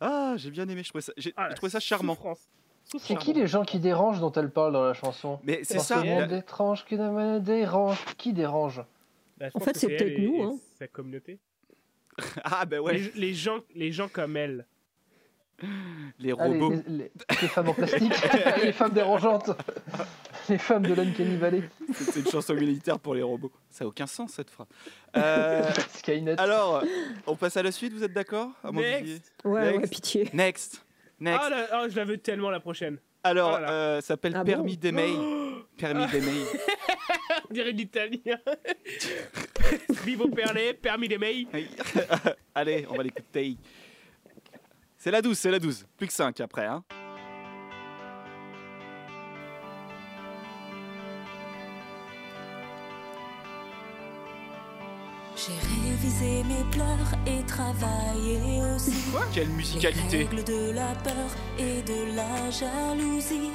[0.00, 0.82] Ah, j'ai bien aimé.
[0.82, 2.14] Je trouvais ça, j'ai ah, j'ai trouvé ça charmant.
[2.14, 2.48] souffrance.
[2.84, 5.80] C'est qui les gens qui dérangent dont elle parle dans la chanson Mais c'est Dans
[5.82, 6.00] ça.
[6.00, 7.98] ce monde étrange qui me dérange.
[8.16, 8.82] Qui dérange
[9.38, 10.54] Bah, je En pense fait, que c'est elle peut-être et- nous, et hein.
[10.78, 11.38] Sa communauté.
[12.42, 14.66] Ah ben ouais, Les, les gens, les gens comme elle.
[16.18, 16.70] Les Ah, les, robots.
[16.86, 17.10] les- les-
[17.42, 18.12] les femmes en plastique,
[18.62, 19.50] les femmes dérangeantes,
[20.48, 21.62] les femmes de l'Uncanny Valley,
[21.94, 23.52] C'est une chanson militaire pour les robots.
[23.70, 24.66] Ça n'a aucun sens cette phrase.
[25.16, 26.38] Euh, Skynet.
[26.40, 26.84] alors,
[27.26, 29.32] on passe à la suite, vous êtes d'accord Next.
[29.44, 29.80] Ouais, Next.
[29.80, 30.30] ouais, pitié.
[30.32, 30.84] Next.
[31.18, 31.40] Next.
[31.42, 32.98] Ah, là, ah, je la veux tellement la prochaine.
[33.24, 34.80] alors, oh euh, ça s'appelle Ah Permis bon?
[34.82, 35.12] d'aimer.
[35.78, 36.44] Permis d'aimer.
[37.50, 38.38] On dirait l'italien.
[40.04, 41.46] Vivo perlé, permis des mails.
[42.54, 43.56] Allez, on va l'écouter.
[45.02, 45.86] C'est la 12, c'est la 12.
[45.96, 46.66] Plus que 5 après.
[46.66, 46.84] Hein.
[55.34, 58.92] J'ai révisé mes pleurs et travaillé aussi.
[59.32, 60.18] Quelle Les musicalité.
[60.18, 63.52] règles de la peur et de la jalousie.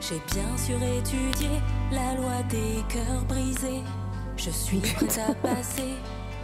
[0.00, 1.50] J'ai bien sûr étudié
[1.92, 3.82] la loi des cœurs brisés.
[4.38, 5.92] Je suis prête à passer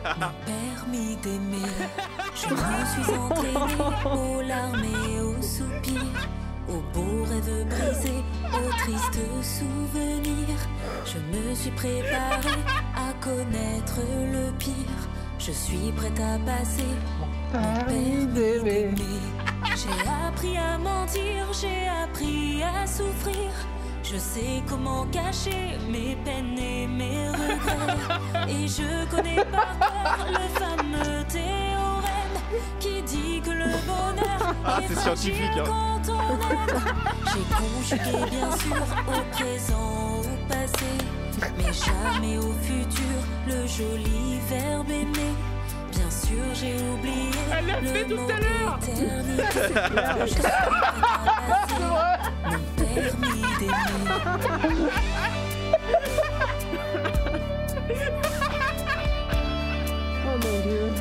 [0.46, 1.68] permis d'aimer.
[2.34, 6.28] Je me suis entraînée aux larmes et aux soupirs,
[6.68, 10.62] aux beaux rêves brisés, aux tristes souvenirs.
[11.04, 12.62] Je me suis préparée
[12.96, 14.00] à connaître
[14.32, 15.08] le pire.
[15.38, 16.84] Je suis prête à passer
[17.52, 18.94] Permis d'aimer.
[19.76, 23.50] j'ai appris à mentir, j'ai appris à souffrir.
[24.12, 28.50] Je sais comment cacher mes peines et mes regrets.
[28.50, 32.36] Et je connais par cœur le fameux théorème
[32.78, 35.64] qui dit que le bonheur Ah, est scientifique, hein.
[35.64, 36.82] quand on aime.
[37.26, 40.92] J'ai conjugué bien sûr au présent, au passé,
[41.56, 45.34] mais jamais au futur le joli verbe aimer.
[45.90, 48.78] Bien sûr, j'ai oublié Elle l'a fait le tout mot à l'heure.
[52.94, 52.98] oh
[60.42, 60.92] mon dieu.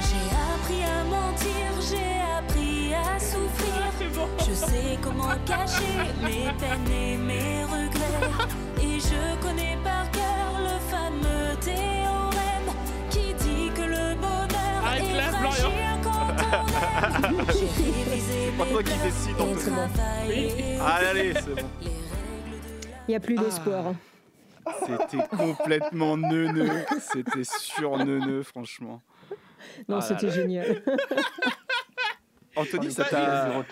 [0.00, 3.81] J'ai appris à mentir, j'ai appris à souffrir
[4.16, 4.54] mon dieu.
[4.54, 4.96] J'ai
[5.46, 8.82] cacher mes peines et mes regrets.
[8.82, 12.68] Et je connais par cœur le fameux théorème
[13.10, 15.68] qui dit que le bonheur Arrête est là, fragile
[16.02, 17.46] quand on aime.
[17.48, 19.56] J'ai révisé mes toi qui décide, et Anthony.
[19.56, 21.68] travaillé Allez, allez, c'est bon.
[21.80, 23.84] les règles de la Il n'y a plus d'espoir.
[24.86, 26.84] C'était complètement neuneux.
[27.00, 29.00] C'était sur neuneux, franchement.
[29.88, 30.82] Non, Ah c'était génial.
[32.56, 33.58] Anthony, ça t'a.
[33.58, 33.64] à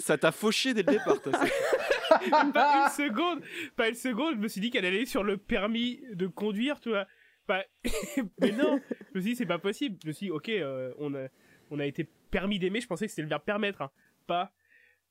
[0.00, 1.20] Ça t'a fauché dès le départ,
[2.52, 3.42] pas une seconde,
[3.76, 6.90] pas une seconde, je me suis dit qu'elle allait sur le permis de conduire, tu
[6.90, 7.06] vois.
[7.46, 7.64] Pas...
[8.40, 9.98] mais non, je me suis dit c'est pas possible.
[10.02, 11.26] Je me suis dit ok, euh, on a,
[11.70, 12.80] on a été permis d'aimer.
[12.80, 13.90] Je pensais que c'était le verbe permettre, hein.
[14.26, 14.52] pas,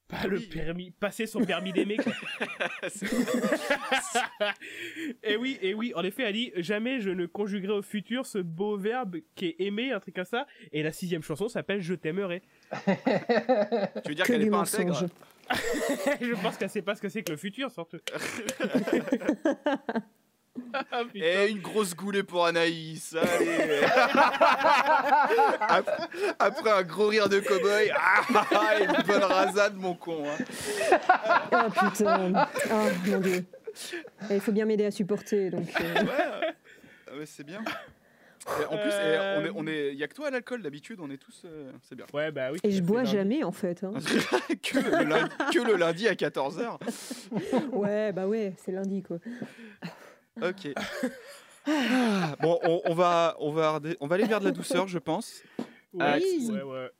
[0.07, 1.97] pas le permis, passer son permis d'aimer.
[5.23, 8.39] et oui, et oui, en effet, elle dit jamais je ne conjuguerai au futur ce
[8.39, 10.45] beau verbe qui est aimer, un truc comme ça.
[10.71, 12.41] Et la sixième chanson s'appelle Je t'aimerai.
[12.71, 15.03] Tu veux dire Que qu'elle est pas mensonge.
[15.03, 15.09] intègre
[16.21, 17.97] je pense qu'elle sait pas ce que c'est que le futur, surtout.
[20.91, 21.01] Ah.
[21.15, 23.15] Et une grosse goulée pour Anaïs.
[23.15, 23.81] Allez.
[25.59, 25.97] après,
[26.39, 27.91] après un gros rire de cow-boy.
[27.95, 30.23] Ah, une bonne rasade, mon con.
[30.27, 30.37] hein.
[31.51, 32.47] Oh putain.
[32.71, 33.45] Oh mon dieu.
[34.29, 35.49] Et Il faut bien m'aider à supporter.
[35.49, 36.53] Donc, euh, Ouais,
[37.11, 37.61] ah ouais, c'est bien.
[38.61, 40.99] Et en plus, eh, on est, on est, y a que toi à l'alcool d'habitude.
[41.01, 42.05] On est tous, euh, c'est bien.
[42.13, 42.59] Ouais, bah oui.
[42.63, 43.83] Et je bois jamais en fait.
[43.83, 43.93] hein.
[44.61, 46.77] que, le lundi, que le lundi à 14h.
[47.71, 49.17] Ouais, bah ouais, c'est lundi quoi.
[50.41, 50.69] Ok.
[51.65, 54.87] Ah, Bon, on, on va, on, va, arder- on va aller vers de la douceur,
[54.87, 55.41] je pense.
[55.93, 56.49] Ouais, Oui.
[56.51, 56.91] ouais, ouais.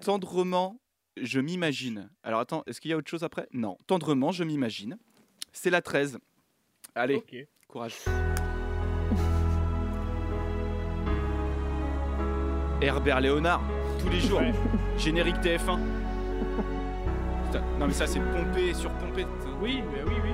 [0.00, 0.80] Tendrement,
[1.16, 2.10] je m'imagine.
[2.24, 3.46] Alors attends, est-ce qu'il y a autre chose après?
[3.52, 3.76] Non.
[3.86, 4.98] Tendrement, je m'imagine.
[5.52, 6.18] C'est la 13.
[6.94, 7.22] Allez,
[7.68, 7.94] courage.
[12.82, 13.60] Herbert Léonard,
[14.00, 14.40] tous les jours.
[14.40, 14.52] Ouais.
[14.96, 15.78] Générique TF1.
[17.46, 19.26] Putain, non mais ça c'est pompé sur pompé.
[19.60, 20.30] Oui, mais oui, oui.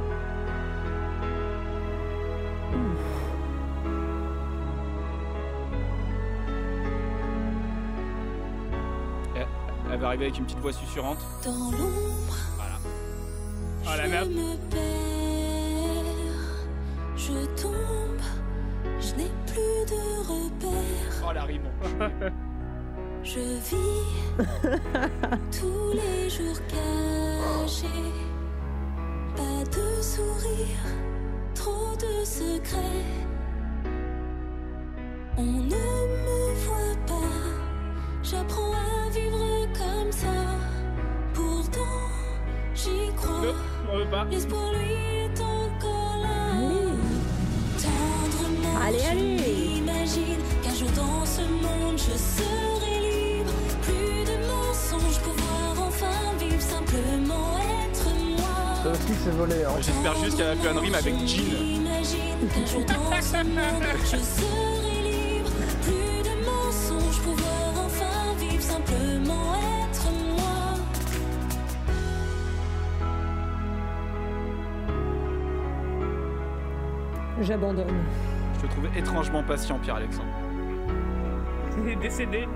[9.92, 11.18] Elle va arriver avec une petite voix susurrante.
[11.44, 12.78] Dans l'ombre, Voilà.
[13.84, 14.30] Oh la je merde.
[14.30, 14.80] me perds,
[17.16, 18.20] je tombe,
[19.00, 21.24] je n'ai plus de repères.
[21.28, 21.70] Oh la rime.
[23.22, 24.38] Je vis
[25.50, 28.12] tous les jours cachés,
[29.36, 30.84] pas de sourire,
[31.56, 33.04] trop de secrets.
[35.38, 35.80] On ne
[36.24, 37.34] me voit pas,
[38.22, 40.36] j'apprends à vivre comme ça.
[41.34, 41.80] Pourtant,
[42.74, 43.40] j'y crois.
[43.42, 43.54] Non,
[43.92, 44.24] on veut pas.
[44.30, 46.52] L'espoir lui est encore là.
[47.84, 49.22] Tendrement, Allez, je allez.
[49.80, 52.75] m'imagine qu'un jour dans ce monde je serai
[58.96, 59.64] aussi, c'est volé.
[59.64, 59.70] Hein.
[59.80, 61.26] J'espère juste qu'elle a fait un rime avec Jean.
[61.26, 65.50] J'imagine qu'un jour dans ce monde je serai libre.
[65.82, 70.74] Plus de mensonges, pouvoir enfin vivre, simplement être moi.
[77.42, 78.02] J'abandonne.
[78.56, 80.28] Je te trouvais étrangement patient, Pierre-Alexandre.
[81.82, 82.48] Il est décédé.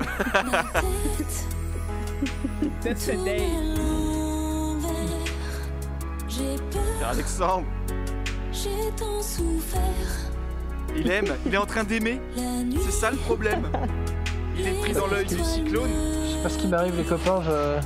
[6.36, 7.66] J'ai peur, Pierre-Alexandre,
[8.52, 9.80] j'ai tant souffert.
[10.96, 12.20] il aime, il est en train d'aimer.
[12.84, 13.68] C'est ça le problème.
[14.56, 15.90] Il est pris dans l'œil du cyclone.
[16.26, 17.42] Je sais pas ce qui m'arrive, les copains.
[17.42, 17.80] Je,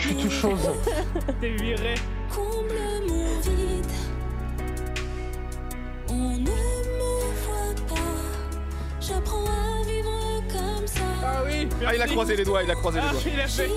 [0.00, 0.58] je suis tout chose.
[1.40, 1.94] T'es viré.
[2.34, 2.74] comble
[3.08, 3.84] mon vide.
[6.08, 7.94] On ne me voit pas.
[9.00, 11.00] J'apprends à vivre comme ça.
[11.22, 11.68] Ah oui.
[11.86, 13.22] Ah, il a croisé les doigts, il a croisé les Ah, doigts.
[13.34, 13.70] il a fait.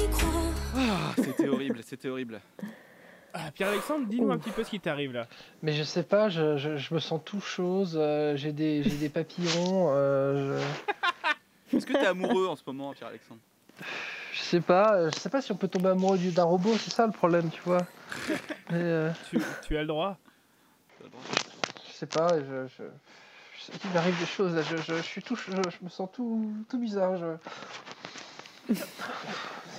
[0.75, 2.39] Ah, c'était horrible, c'était horrible.
[3.39, 5.27] Ah, Pierre-Alexandre, dis-nous un petit peu ce qui t'arrive là.
[5.61, 7.95] Mais je sais pas, je, je, je me sens tout chose.
[7.99, 9.89] euh, j'ai des, j'ai des papillons.
[9.91, 10.59] euh,
[11.71, 13.39] Est-ce que t'es amoureux en ce moment, Pierre-Alexandre?
[13.79, 13.85] Je,
[14.33, 14.95] je sais pas.
[14.95, 16.75] euh, Je sais pas si on peut tomber amoureux du- d'un robot.
[16.77, 17.85] C'est ça le problème, tu vois.
[18.71, 20.17] Mais, euh, Tu, tu as le droit.
[21.03, 22.27] je sais pas.
[22.39, 22.83] Je, je,
[23.57, 24.55] je sais qu'il m'arrive des choses.
[24.55, 25.35] Là, je, je, je suis tout.
[25.35, 27.17] Je, je me sens tout, tout bizarre.
[27.17, 28.73] Je...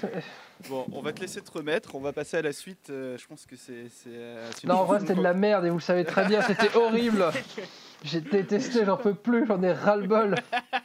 [0.01, 0.23] C'est-
[0.69, 2.91] Bon, on va te laisser te remettre, on va passer à la suite.
[2.91, 3.87] euh, je pense que c'est.
[4.09, 6.43] euh, Non, en vrai, c'était de la merde et vous le savez très bien.
[6.43, 7.25] C'était horrible.
[8.05, 10.35] J'ai détesté, j'en peux plus, j'en ai ras-le-bol.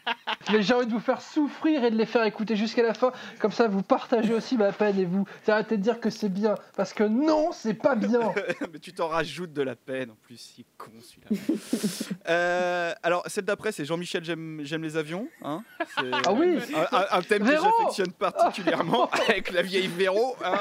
[0.51, 3.11] mais j'ai envie de vous faire souffrir et de les faire écouter jusqu'à la fin.
[3.39, 6.55] Comme ça, vous partagez aussi ma peine et vous arrêtez de dire que c'est bien.
[6.75, 8.33] Parce que non, c'est pas bien.
[8.73, 12.17] mais tu t'en rajoutes de la peine en plus, est con celui-là.
[12.29, 15.27] Euh, alors, celle d'après, c'est Jean-Michel, j'aime j'aime les avions.
[15.43, 15.63] hein.
[15.99, 20.35] C'est Ah oui un, un- un thème Véro que j'affectionne particulièrement avec la vieille Véro.
[20.43, 20.55] hein.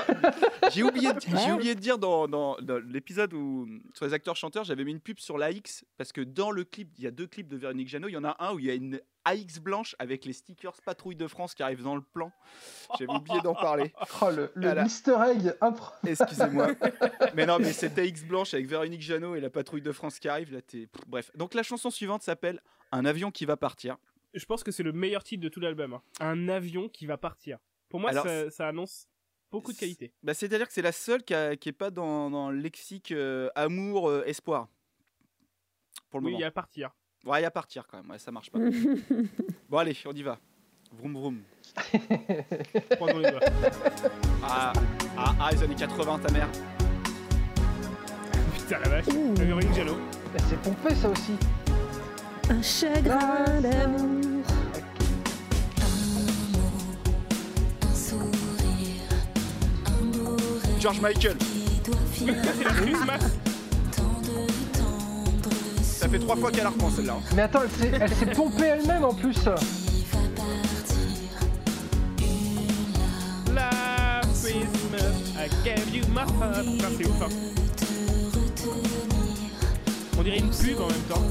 [0.72, 4.36] J'ai oublié, de- j'ai oublié de dire dans, dans- dans l'épisode où sur les acteurs
[4.36, 7.10] chanteurs, j'avais mis une pub sur l'AX parce que dans le clip, il y a
[7.10, 8.08] deux clips de Véronique Jeannot.
[8.08, 10.72] Il y en a un où il y a une AX blanche avec les stickers
[10.84, 12.32] Patrouille de France qui arrivent dans le plan.
[12.98, 13.92] J'avais oublié d'en parler.
[14.22, 14.84] Oh, le, le Voilà.
[14.84, 15.54] Easter egg
[16.06, 16.68] Excusez-moi.
[17.34, 20.28] mais non, mais c'était X blanche avec Véronique Jeannot et la patrouille de France qui
[20.28, 20.52] arrive.
[20.52, 21.30] Là, t'es- Bref.
[21.36, 23.96] Donc la chanson suivante s'appelle Un avion qui va partir.
[24.34, 25.92] Je pense que c'est le meilleur titre de tout l'album.
[25.94, 26.02] hein.
[26.20, 27.58] Un avion qui va partir.
[27.88, 29.06] Pour moi, Alors, ça, ça annonce
[29.50, 30.12] beaucoup de qualité.
[30.22, 33.12] Bah, C'est-à-dire que c'est la seule qui, a- qui est pas dans, dans le lexique
[33.12, 34.68] euh, amour, euh, espoir.
[36.12, 36.46] Pour le Oui, moment.
[36.46, 36.90] à partir.
[37.24, 38.10] Ouais, il y a partir quand même.
[38.10, 38.58] Ouais, ça marche pas.
[39.70, 40.38] bon, allez, on y va.
[40.92, 41.40] Vroom vroom.
[42.96, 43.40] Croisons les doigts.
[44.44, 44.74] Ah,
[45.16, 46.48] ah, ah, les années 80, ta mère.
[48.54, 49.06] Putain la vache.
[49.74, 49.96] Jeannot.
[50.34, 51.32] Mais C'est pompé ça aussi.
[52.50, 54.44] Un chagrin d'amour.
[57.82, 59.08] Un sourire,
[59.86, 61.38] un beau rêve George Michael.
[66.12, 67.14] Fait trois fois qu'elle reprend celle-là.
[67.18, 67.22] hein.
[67.34, 67.60] Mais attends,
[68.00, 69.32] elle s'est pompée elle-même en plus.
[69.34, 70.98] qui va partir.
[73.54, 76.64] La Christmas, I gave you my heart.
[76.66, 77.28] Putain, c'est ouf, hein.
[77.28, 79.50] De te retenir,
[80.18, 81.22] On dirait une pub en même temps.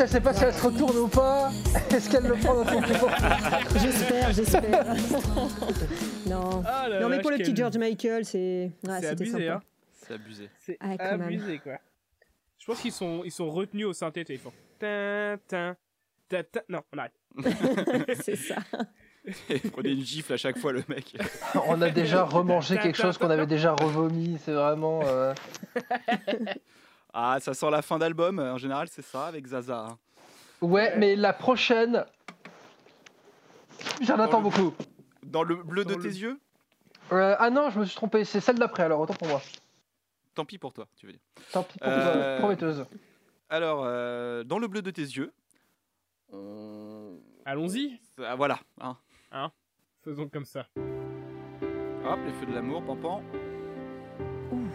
[0.00, 1.50] Elle sait pas si elle se retourne ou pas.
[1.90, 3.06] Est-ce qu'elle le prend dans son cou
[3.80, 4.86] J'espère, j'espère.
[6.26, 6.62] non.
[6.66, 8.70] Ah Non, mais pour le petit George Michael, c'est.
[8.86, 9.52] Ouais, C'est abusé, sympa.
[9.54, 9.60] hein.
[9.94, 10.50] C'est abusé.
[10.60, 11.78] C'est Ah, abusé, quoi.
[12.58, 15.76] Je pense qu'ils sont, ils sont retenus au synthé, ils font tin, tin,
[16.28, 16.60] tin, tin.
[16.68, 17.12] Non, on arrête.
[18.22, 18.56] c'est ça.
[19.72, 21.16] Prenez une gifle à chaque fois, le mec.
[21.66, 24.38] On a déjà remangé quelque chose qu'on avait déjà revomi.
[24.44, 25.00] C'est vraiment.
[25.04, 25.32] euh,
[27.18, 28.38] Ah, ça sent la fin d'album.
[28.38, 29.86] En général, c'est ça avec Zaza.
[29.88, 29.98] hein.
[30.60, 32.04] Ouais, mais la prochaine.
[34.02, 34.74] J'en attends le- beaucoup.
[35.22, 36.38] Dans le bleu de tes yeux?
[37.12, 38.24] Euh, ah non, je me suis trompé.
[38.24, 39.40] C'est celle d'après, alors autant pour moi.
[40.34, 41.20] Tant pis pour toi, tu veux dire.
[41.52, 42.84] Tant pis pour Euh, toi, prometteuse.
[43.48, 45.32] Alors, euh, dans le bleu de tes yeux.
[46.32, 48.58] on- Allons-y, Ah, voilà.
[48.80, 49.50] hein.
[50.04, 50.66] faisons comme ça.
[50.76, 53.22] Hop, les feux de l'amour, pampan.
[54.52, 54.66] Mais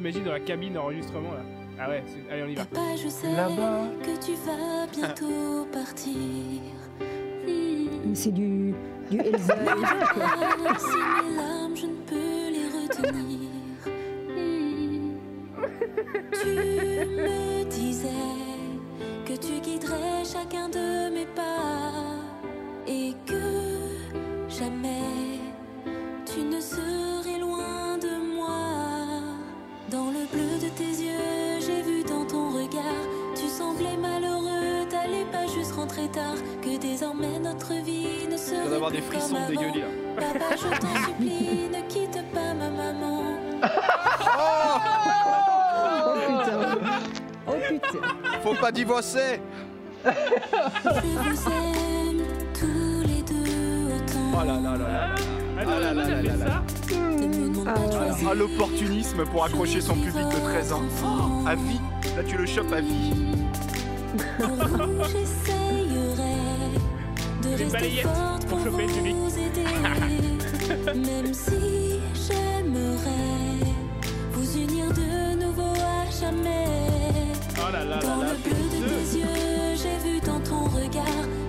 [0.00, 1.42] T'imagines dans la cabine d'enregistrement là
[1.78, 2.64] Ah ouais, c'est- allez on y va.
[2.64, 3.82] papa, je sais Là-bas.
[4.02, 6.14] que tu vas bientôt partir.
[7.46, 8.14] Hmm.
[8.14, 8.74] C'est du.
[9.10, 9.54] du Elsa
[10.14, 10.24] quoi.
[10.24, 13.50] Ah, Si mes larmes, je ne peux les retenir.
[14.30, 15.16] Hmm.
[16.32, 18.08] Tu me disais
[19.26, 21.92] que tu guiderais chacun de mes pas
[22.88, 25.40] et que jamais
[26.24, 27.09] tu ne serais
[33.80, 38.76] semblais malheureux, t'allais pas juste rentrer tard, que désormais notre vie ne Il serait va
[38.76, 39.48] avoir des plus frissons comme avant.
[39.48, 39.86] dégueulis là.
[40.16, 43.22] Papa, je t'en supplie, ne quitte pas ma maman.
[46.06, 46.78] Oh putain.
[47.46, 48.40] Oh putain.
[48.42, 49.40] Faut pas divorcer
[50.04, 50.10] Je
[50.90, 52.22] vous aime
[52.54, 54.30] tous les deux autant.
[54.34, 55.14] Oh là là là là.
[55.58, 56.62] Attends, Ah là là là là
[57.66, 58.28] Ah choisir.
[58.30, 60.82] Ah, l'opportunisme pour accrocher son public de 13 ans.
[61.04, 61.80] Oh, à vie
[62.16, 63.12] Là, tu le chopes à vie.
[64.40, 66.36] J'essayerai
[67.42, 69.64] de rester forte pour vous aider.
[70.98, 73.74] Même si j'aimerais
[74.32, 76.64] vous unir de nouveau à jamais.
[77.58, 80.64] Oh là là là Dans là, le bleu de tes yeux, j'ai vu dans ton
[80.70, 81.04] regard.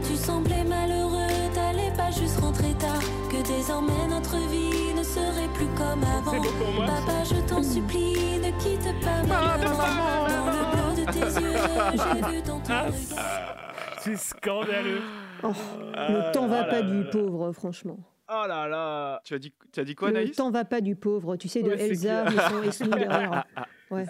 [0.06, 3.00] Tu semblais malheureux, t'allais pas juste rentrer tard.
[3.30, 6.42] Que désormais notre vie ne serait plus comme avant.
[6.60, 6.86] Pour moi.
[6.88, 9.78] Papa, je t'en supplie, ne quitte pas ma maman.
[10.28, 11.58] Dans le bleu de tes yeux,
[11.94, 12.41] j'ai vu
[12.74, 12.88] Ah.
[14.00, 15.02] C'est scandaleux.
[15.44, 15.54] Oh,
[15.94, 18.00] le temps va pas du pauvre, franchement.
[18.30, 19.22] Oh là là.
[19.26, 20.36] Tu as dit, tu as dit quoi, le Naïs?
[20.36, 21.36] temps va pas du pauvre.
[21.36, 23.46] Tu sais, de Ouais, Elsa, mais sans Esnou derrière.
[23.90, 24.06] Ouais.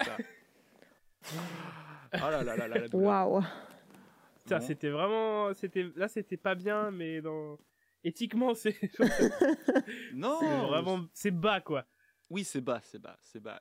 [2.14, 2.76] Oh là là là là.
[2.92, 3.40] Waouh.
[3.40, 4.60] Bon.
[4.60, 7.58] c'était vraiment, c'était là, c'était pas bien, mais dans
[8.04, 8.76] éthiquement, c'est
[10.14, 11.84] Non, c'est vraiment, c'est bas quoi.
[12.30, 13.60] Oui, c'est bas, c'est bas, c'est bas.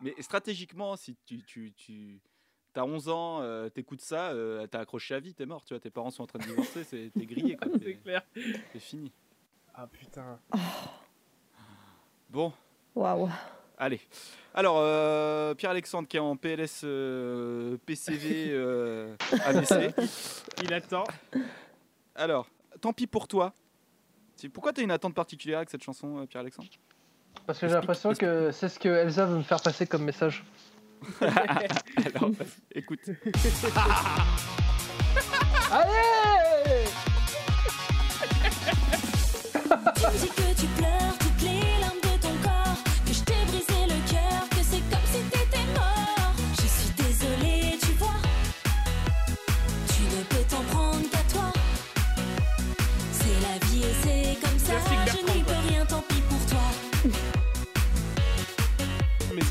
[0.00, 2.20] Mais stratégiquement, si tu, tu, tu
[2.80, 5.80] as 11 ans, euh, t'écoutes ça, euh, t'as accroché à vie, t'es mort, tu vois,
[5.80, 8.22] tes parents sont en train de divorcer, c'est- t'es grillé, quoi, c'est t'es clair.
[8.34, 9.12] t'es fini.
[9.74, 10.38] Ah putain.
[12.30, 12.52] Bon,
[12.94, 13.28] Waouh.
[13.78, 14.00] allez.
[14.54, 19.94] Alors, euh, Pierre-Alexandre qui est en PLS euh, PCV euh, AVC.
[20.62, 21.04] Il attend.
[22.14, 22.48] Alors,
[22.80, 23.52] tant pis pour toi.
[24.36, 26.68] C'est- Pourquoi t'as une attente particulière avec cette chanson, Pierre-Alexandre?
[27.46, 30.44] Parce que j'ai l'impression que c'est ce que Elsa veut me faire passer comme message.
[31.20, 32.30] Alors,
[32.74, 33.00] écoute.
[35.70, 36.86] Allez
[39.94, 40.91] Tu me dis que tu pleures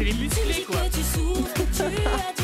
[0.03, 2.40] Mais c'est les Tu me musclés dis quoi.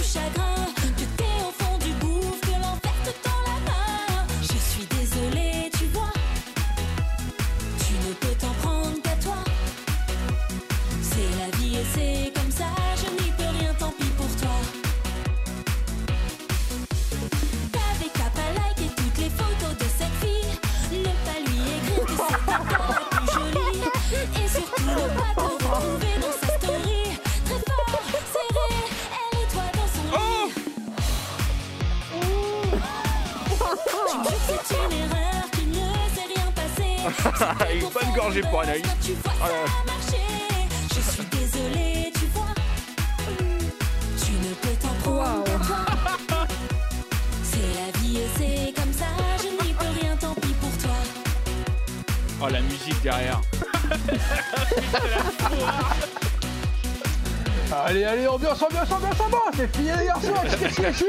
[60.77, 61.07] Chic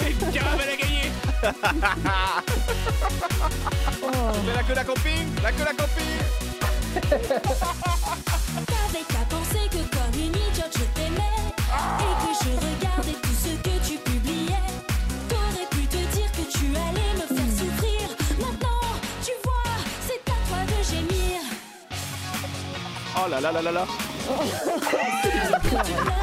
[0.00, 1.12] Une caravane à gagner.
[4.54, 6.20] La queue la camping La queue la camping.
[8.66, 11.38] T'avais qu'à penser que comme une idiote je t'aimais.
[12.00, 14.68] Et que je regardais tout ce que tu publiais.
[15.28, 18.06] T'aurais pu te dire que tu allais me faire souffrir.
[18.38, 18.84] Maintenant,
[19.22, 19.76] tu vois,
[20.06, 21.40] c'est à toi de gémir.
[23.16, 23.84] Oh là là là là là
[25.64, 26.13] Tu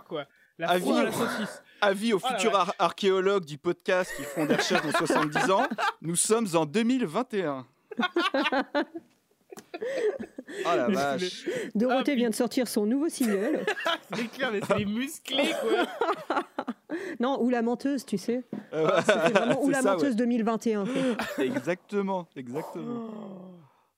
[0.00, 0.24] foire quoi.
[0.58, 0.84] La Avis.
[0.84, 1.62] foire à la saucisse.
[1.80, 5.66] avis aux Oh futurs ar- archéologues du podcast qui font des recherches dans 70 ans,
[6.02, 7.66] nous sommes en 2021.
[10.66, 13.64] Oh la vache Dorothée Ah, vient de sortir son nouveau single.
[14.14, 16.42] C'est clair, mais c'est les musclés quoi.
[17.20, 18.42] non, ou la menteuse, tu sais.
[18.72, 20.84] Euh, vraiment ou la ça, menteuse 2021.
[20.84, 20.94] quoi.
[20.94, 21.16] ouais.
[21.46, 23.10] Exactement, exactement.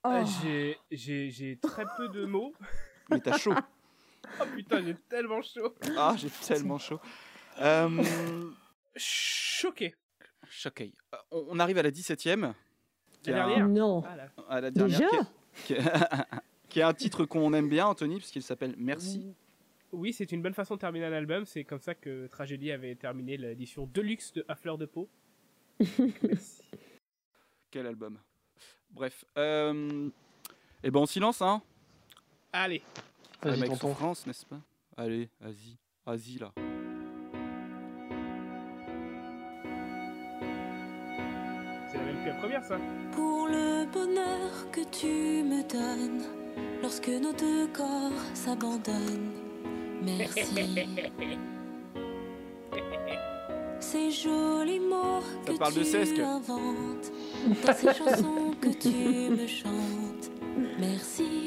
[0.03, 0.29] Ah, Oh.
[0.91, 2.53] J'ai, j'ai très peu de mots.
[3.09, 3.53] Mais t'as chaud.
[4.41, 5.75] Oh putain, j'ai tellement chaud.
[5.97, 6.99] Ah, j'ai tellement chaud.
[7.61, 8.01] Euh,
[8.95, 9.93] Choqué.
[10.49, 10.91] choqué.
[11.13, 12.53] Euh, On on arrive à la 17ème.
[13.21, 14.01] qui La un- Non.
[14.05, 14.15] Ah,
[14.49, 15.83] à la dernière, Déjà qui est- qui est,
[16.69, 19.35] qui est un titre qu'on aime bien, Anthony, puisqu'il s'appelle Merci.
[19.91, 21.45] oui, c'est une bonne façon de terminer un album.
[21.45, 25.07] C'est comme ça que Tragédie avait terminé l'édition deluxe de À fleur de peau.
[26.23, 26.63] Merci.
[27.69, 28.17] Quel album.
[28.89, 29.25] Bref.
[29.37, 30.09] Euh...
[30.83, 31.61] Et ben on s'y lance, hein
[32.51, 32.81] Allez,
[33.45, 33.93] Mec tonton.
[33.95, 34.59] France, n'est-ce pas?
[34.97, 35.77] Allez, vas-y.
[36.05, 36.51] Vas-y, là.
[41.91, 42.77] c'est la même que la première, ça?
[43.11, 46.23] Pour le bonheur que tu me donnes
[46.81, 49.31] lorsque nos deux corps s'abandonnent.
[50.01, 50.55] Merci.
[53.79, 56.17] Ces jolis mots Ça que parle de tu sesque.
[56.19, 57.11] inventes
[57.65, 60.31] dans ces chansons que tu me chantes.
[60.79, 61.42] Merci.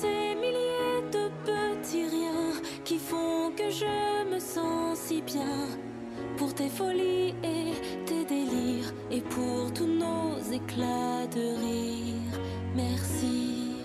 [0.00, 2.54] Ces milliers de petits riens
[2.84, 3.94] qui font que je
[4.32, 5.58] me sens si bien.
[6.38, 7.72] Pour tes folies et
[8.06, 12.32] tes délires et pour tous nos éclats de rire.
[12.74, 13.76] Merci.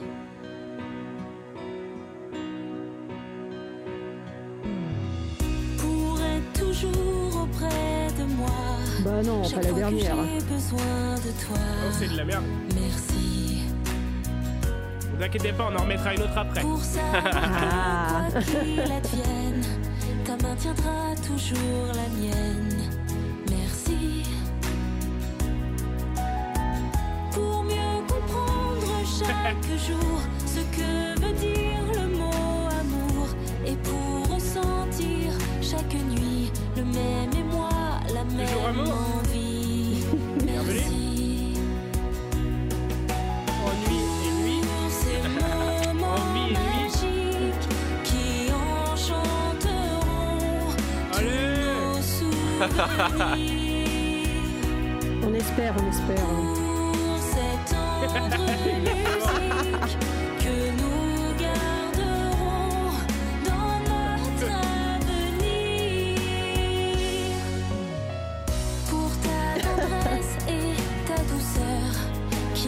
[5.78, 8.48] Pour être toujours auprès de moi.
[9.04, 10.16] Bah non, pas Chaque la fois que dernière.
[10.16, 11.58] j'ai besoin de toi.
[11.58, 12.44] Oh, c'est de la merde.
[15.18, 16.62] Ne vous inquiétez pas, on en remettra une autre après.
[16.62, 18.28] Pour ça, Ah.
[18.32, 19.64] quoi qu'il advienne,
[20.24, 22.78] ta main tiendra toujours la mienne.
[23.50, 24.24] Merci.
[27.32, 31.17] Pour mieux comprendre chaque jour ce que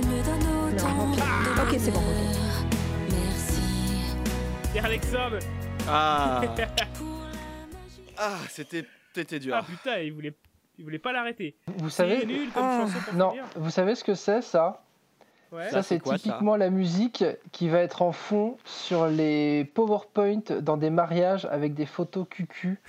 [0.09, 1.75] me donne autant Non, ok.
[1.77, 2.03] c'est bon.
[3.11, 3.61] Merci.
[4.71, 5.39] Pierre Alexandre
[5.87, 6.41] Ah.
[8.21, 8.83] Ah, c'était
[9.23, 9.55] dur.
[9.55, 10.33] Ah putain, il voulait,
[10.77, 11.55] il voulait pas l'arrêter.
[11.77, 12.81] Vous savez nul comme Ah.
[12.81, 13.45] chanson pour Non, finir.
[13.55, 14.83] vous savez ce que c'est ça
[15.51, 15.63] Ouais.
[15.65, 20.41] Ça, Ça, c'est ça typiquement la musique qui va être en fond sur les PowerPoint
[20.61, 22.79] dans des mariages avec des photos cucu.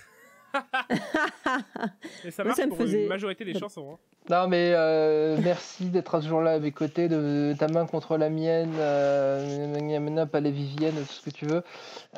[2.24, 3.93] Et ça marche ça pour faisait- une majorité des chansons.
[3.94, 3.98] hein.
[4.28, 8.28] Non, mais euh, merci d'être toujours là à mes côtés, de ta main contre la
[8.28, 11.62] mienne, euh, pas les Vivienne, tout ce que tu veux.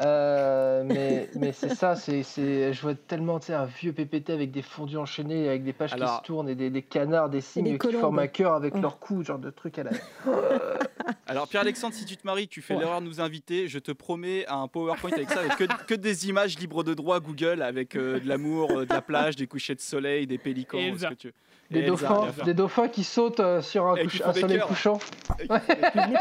[0.00, 4.30] Euh, mais mais c'est ça, c'est, c'est, je vois tellement tu sais, un vieux PPT
[4.30, 7.30] avec des fondus enchaînés, avec des pages qui Alors- se tournent et des, des canards,
[7.30, 8.80] des signes des qui forment un cœur avec Oh.
[8.80, 9.90] leur cou, genre de trucs à la.
[11.26, 12.80] Alors Pierre-Alexandre, si tu te maries, tu fais Ouais.
[12.80, 16.28] l'erreur de nous inviter, je te promets un PowerPoint avec ça, avec que, que des
[16.28, 19.74] images libres de droit Google, avec euh, de l'amour, euh, de la plage, des couchers
[19.74, 21.34] de soleil, des pélicans, ce que tu veux.
[21.72, 25.56] Des dauphins, des dauphins qui sautent euh, sur un, couche- font un soleil couchant, pour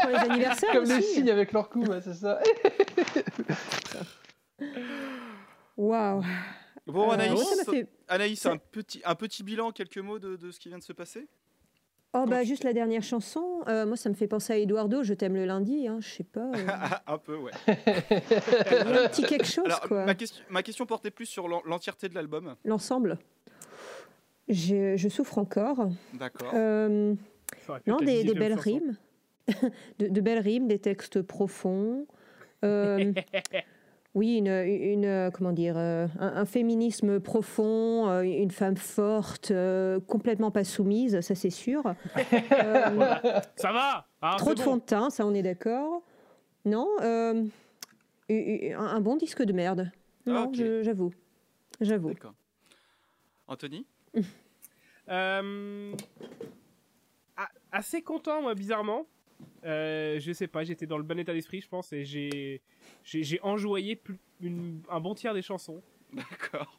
[0.08, 1.02] les anniversaires comme aussi.
[1.02, 2.38] signes avec leur cou, ouais, c'est ça.
[5.76, 6.22] Waouh.
[6.86, 10.58] Bon Euh, Anaïs, fait- Anaïs, un petit, un petit bilan, quelques mots de, de ce
[10.58, 11.28] qui vient de se passer?
[12.14, 13.62] Oh bah juste la dernière chanson.
[13.68, 15.02] Euh, moi ça me fait penser à Eduardo.
[15.02, 15.88] Je t'aime le lundi.
[15.88, 16.50] Hein, je sais pas.
[16.54, 16.66] euh,
[17.06, 17.52] Un peu, ouais.
[17.68, 20.04] un petit quelque chose Alors, quoi.
[20.04, 22.54] ma, question, ma question portait plus sur l'en- l'entièreté de l'album.
[22.66, 23.18] L'ensemble.
[24.52, 25.88] Je, je souffre encore.
[26.14, 26.52] D'accord.
[26.54, 27.14] Euh,
[27.86, 28.62] non, des, des 18e belles chanson.
[28.70, 28.96] rimes.
[29.98, 32.06] de, de belles rimes, des textes profonds.
[32.64, 33.12] Euh,
[34.14, 39.98] oui, une, une, comment dire, euh, un, un féminisme profond, euh, une femme forte, euh,
[40.00, 41.82] complètement pas soumise, ça c'est sûr.
[42.52, 43.14] Euh,
[43.56, 44.62] Ça va ah, trop de bon.
[44.62, 46.02] fond de teint, ça on est d'accord.
[46.64, 47.42] Non, euh,
[48.30, 49.90] un, un bon disque de merde.
[50.26, 50.54] Non, ok.
[50.54, 51.12] je- j'avoue.
[51.80, 52.10] J'avoue.
[52.10, 52.34] D'accord.
[53.48, 53.84] Anthony?
[55.12, 55.92] Euh,
[57.70, 59.06] assez content, moi, bizarrement.
[59.64, 62.60] Euh, je sais pas, j'étais dans le bon état d'esprit, je pense, et j'ai
[63.04, 65.82] j'ai enjoyé plus- une- un bon tiers des chansons.
[66.12, 66.78] D'accord.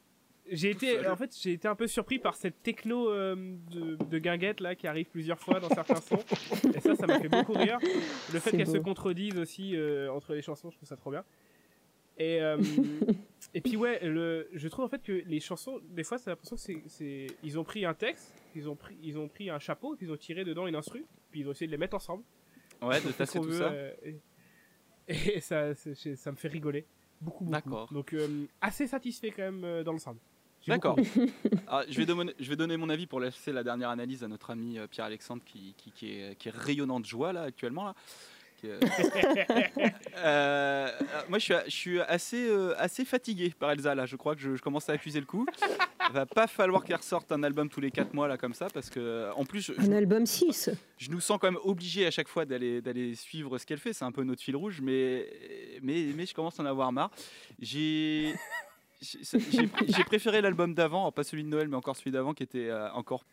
[0.50, 3.34] J'ai été, en fait, j'ai été un peu surpris par cette techno euh,
[3.70, 6.22] de, de guinguette là qui arrive plusieurs fois dans certains sons.
[6.74, 7.78] Et ça, ça m'a fait beaucoup rire.
[7.80, 11.10] Le fait C'est qu'elles se contredisent aussi euh, entre les chansons, je trouve ça trop
[11.10, 11.24] bien.
[12.18, 12.56] Et euh,
[13.54, 16.56] et puis ouais, le, je trouve en fait que les chansons, des fois, c'est l'impression
[16.56, 19.58] que c'est, c'est, ils ont pris un texte, ils ont pris, ils ont pris un
[19.58, 21.96] chapeau, puis ils ont tiré dedans une instru, puis ils ont essayé de les mettre
[21.96, 22.22] ensemble.
[22.82, 23.70] Ouais, de tasser tout veut, ça.
[23.72, 23.92] euh,
[25.08, 26.86] et, et ça, c'est- ça me fait rigoler
[27.20, 27.52] beaucoup, beaucoup.
[27.52, 27.92] D'accord.
[27.92, 30.18] Donc euh, assez satisfait quand même euh, dans l'ensemble.
[30.60, 30.96] J'ai D'accord.
[31.66, 34.28] Ah, je, vais donner, je vais donner mon avis pour laisser la dernière analyse à
[34.28, 37.84] notre ami Pierre-Alexandre qui, qui, qui est, qui est rayonnant de joie là actuellement.
[37.84, 37.94] Là,
[38.70, 38.78] euh,
[40.16, 40.88] euh,
[41.28, 44.06] moi, je suis, je suis assez, euh, assez fatigué par Elsa là.
[44.06, 45.46] Je crois que je, je commence à accuser le coup.
[46.12, 48.90] Va pas falloir qu'elle ressorte un album tous les 4 mois là comme ça parce
[48.90, 50.70] que en plus, je, Un album 6.
[50.98, 53.92] je nous sens quand même obligé à chaque fois d'aller d'aller suivre ce qu'elle fait.
[53.92, 55.26] C'est un peu notre fil rouge, mais
[55.82, 57.10] mais mais je commence à en avoir marre.
[57.58, 58.34] J'ai
[59.00, 59.18] j'ai
[59.50, 62.68] j'ai- j'ai préféré l'album d'avant, pas celui de Noël, mais encore celui d'avant qui était
[62.68, 63.24] euh, encore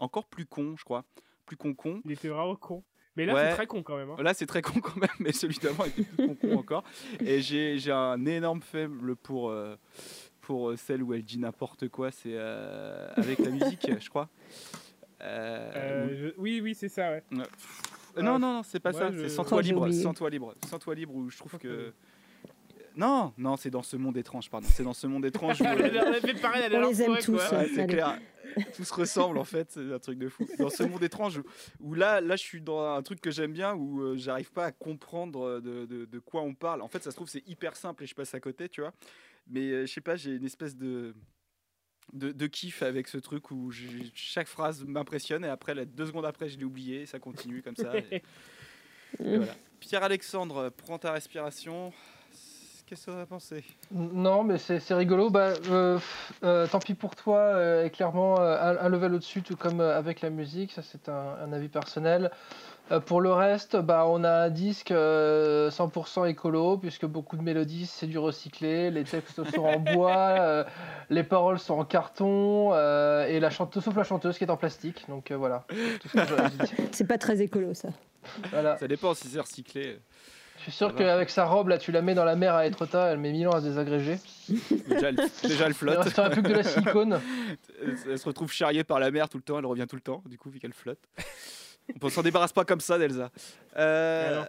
[0.00, 1.04] encore plus con, je crois,
[1.46, 2.00] plus con con.
[2.04, 2.82] Il était vraiment con.
[3.18, 3.48] Mais là, Ouais.
[3.50, 4.10] c'est très con quand même.
[4.10, 4.16] hein.
[4.22, 6.84] Là, c'est très con quand même, mais celui d'avant était plus con, con encore.
[7.20, 9.76] Et j'ai un énorme faible pour, euh,
[10.40, 12.10] pour euh, celle où elle dit n'importe quoi.
[12.12, 14.28] C'est euh, avec la musique, je crois.
[15.20, 17.22] Euh, je- Oui, oui, c'est ça, ouais.
[17.30, 17.42] Non,
[18.22, 19.10] non, non, c'est pas Ouais, ça.
[19.12, 19.90] je- C'est Sans toi libre.
[19.92, 20.54] Sans toi libre.
[20.68, 21.92] Sans toi libre, où je trouve que.
[22.98, 24.66] Non, non, c'est dans ce monde étrange, pardon.
[24.70, 25.64] C'est dans ce monde étrange où.
[26.76, 27.38] On les aime tous,
[27.74, 28.18] c'est clair.
[28.74, 30.46] Tout se ressemble en fait, c'est un truc de fou.
[30.58, 31.42] Dans ce monde étrange où,
[31.80, 34.64] où là, là, je suis dans un truc que j'aime bien où euh, j'arrive pas
[34.64, 36.82] à comprendre euh, de, de- de quoi on parle.
[36.82, 38.92] En fait, ça se trouve c'est hyper simple et je passe à côté, tu vois.
[39.46, 41.14] Mais euh, je sais pas, j'ai une espèce de,
[42.14, 43.70] de de kiff avec ce truc où
[44.14, 47.62] chaque phrase m'impressionne et après, là, deux secondes après, je l'ai oublié, et ça continue
[47.62, 47.92] comme ça.
[47.96, 48.22] et-
[49.20, 49.54] et voilà.
[49.80, 51.92] Pierre Alexandre, prends ta respiration.
[52.88, 55.28] Qu'est-ce que tu as pensé Non, mais c'est rigolo.
[55.28, 55.98] Bah, euh,
[56.42, 59.98] euh, tant pis pour toi, euh, clairement euh, un, un level au-dessus, tout comme euh,
[59.98, 60.72] avec la musique.
[60.72, 62.30] Ça, c'est un, un avis personnel.
[62.90, 67.42] Euh, pour le reste, bah, on a un disque euh, 100% écolo, puisque beaucoup de
[67.42, 68.90] mélodies, c'est du recyclé.
[68.90, 70.64] Les textes sont en bois, euh,
[71.10, 74.56] les paroles sont en carton, euh, et la chanteuse, sauf la chanteuse qui est en
[74.56, 75.04] plastique.
[75.10, 75.66] Donc euh, voilà.
[76.10, 76.18] Ce.
[76.92, 77.88] C'est pas très écolo, ça.
[78.50, 78.78] Voilà.
[78.78, 79.98] Ça dépend si c'est recyclé.
[80.58, 83.12] Je suis sûr qu'avec sa robe, là, tu la mets dans la mer à Etretat,
[83.12, 84.18] elle met mille ans à se désagréger.
[84.88, 85.98] Déjà, elle, déjà, elle Il flotte.
[85.98, 87.20] resterait plus que de la silicone.
[87.82, 90.02] Elle, elle se retrouve charriée par la mer tout le temps, elle revient tout le
[90.02, 90.98] temps, du coup, vu qu'elle flotte.
[92.02, 93.30] On s'en débarrasse pas comme ça d'Elsa.
[93.78, 94.44] Euh,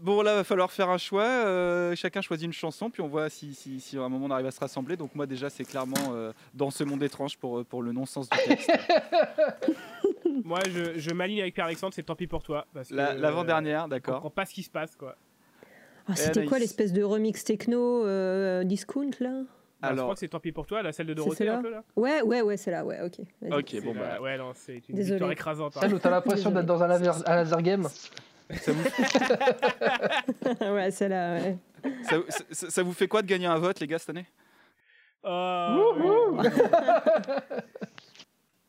[0.00, 1.24] bon, là, va falloir faire un choix.
[1.24, 4.30] euh, chacun choisit une chanson, puis on voit si, si, si à un moment on
[4.30, 4.96] arrive à se rassembler.
[4.98, 8.36] Donc, moi, déjà, c'est clairement euh, dans ce monde étrange pour, pour le non-sens du
[8.46, 8.70] texte.
[10.44, 12.66] Moi, je, je m'aligne avec Pierre-Alexandre, c'est tant pis pour toi.
[12.90, 14.14] La- euh, L'avant-dernière, d'accord.
[14.16, 15.16] comprends pas ce qui se passe, quoi.
[16.06, 19.28] Ah, C'était quoi l'espèce de remix techno euh, discount, là?
[19.28, 19.46] Alors...
[19.82, 21.70] Je Alors, crois que c'est tant pis pour toi, la celle de Dorothée, un peu,
[21.70, 21.82] là?
[21.96, 23.20] Ouais, ouais, ouais, c'est là, ouais, ok.
[23.20, 25.12] Ok, bon, C'est bah, Ouais, non, c'est une Désolée.
[25.12, 25.76] victoire écrasante.
[25.76, 25.80] hein.
[25.82, 27.88] Celle où t'as l'impression d'être dans un laser, un laser game?
[28.50, 28.82] ça vous,
[30.74, 31.56] ouais, celle-là, ouais.
[32.02, 32.16] ça,
[32.50, 34.26] ça- ça vous fait quoi de gagner un vote, les gars, cette année?
[35.26, 36.36] Oh,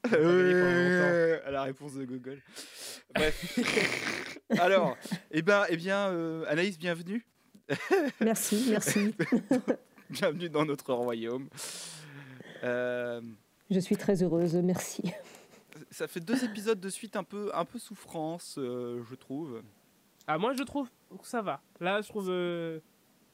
[0.13, 2.41] Euh, à la réponse de Google.
[3.13, 3.59] Bref.
[4.59, 4.97] Alors,
[5.31, 7.25] eh ben, eh bien, euh, Anaïs, bienvenue.
[8.21, 9.15] Merci, merci.
[10.11, 11.49] Bienvenue dans notre royaume.
[12.63, 13.21] Euh,
[13.71, 15.11] Je suis très heureuse, merci.
[15.89, 19.63] ça fait deux épisodes de suite un peu, un peu souffrance, euh, je trouve.
[20.27, 20.87] Ah, moi, je trouve
[21.19, 21.61] que ça va.
[21.79, 22.79] Là, je trouve euh,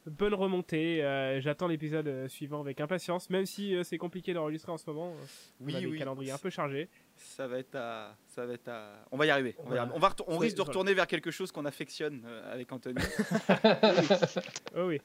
[0.05, 1.03] bonne remontée.
[1.03, 4.89] euh, J'attends l'épisode euh, suivant avec impatience, même si euh, c'est compliqué d'enregistrer en ce
[4.89, 5.13] moment.
[5.59, 5.99] Oui, on a des oui.
[5.99, 6.89] calendriers un peu chargés.
[7.15, 9.05] Ça va être à, ça va être à.
[9.11, 9.55] On va y arriver.
[9.59, 9.81] On, va y Voilà.
[9.83, 9.95] arriver.
[9.95, 10.69] On va on risque de voilà.
[10.69, 13.01] retourner vers quelque chose qu'on affectionne euh, avec Anthony.
[14.75, 14.99] Oh oui.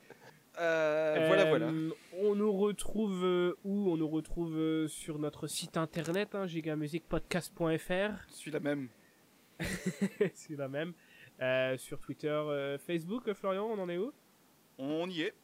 [0.58, 1.70] Euh, voilà, voilà.
[2.14, 3.90] On nous retrouve euh, où?
[3.90, 8.24] On nous retrouve euh, sur notre site internet, hein, gigamusicpodcast.fr.
[8.30, 8.88] Suis la même.
[10.34, 10.92] c'est la même.
[11.78, 14.12] Sur Twitter, Facebook, Florian, on en est où?
[14.78, 15.34] On y est.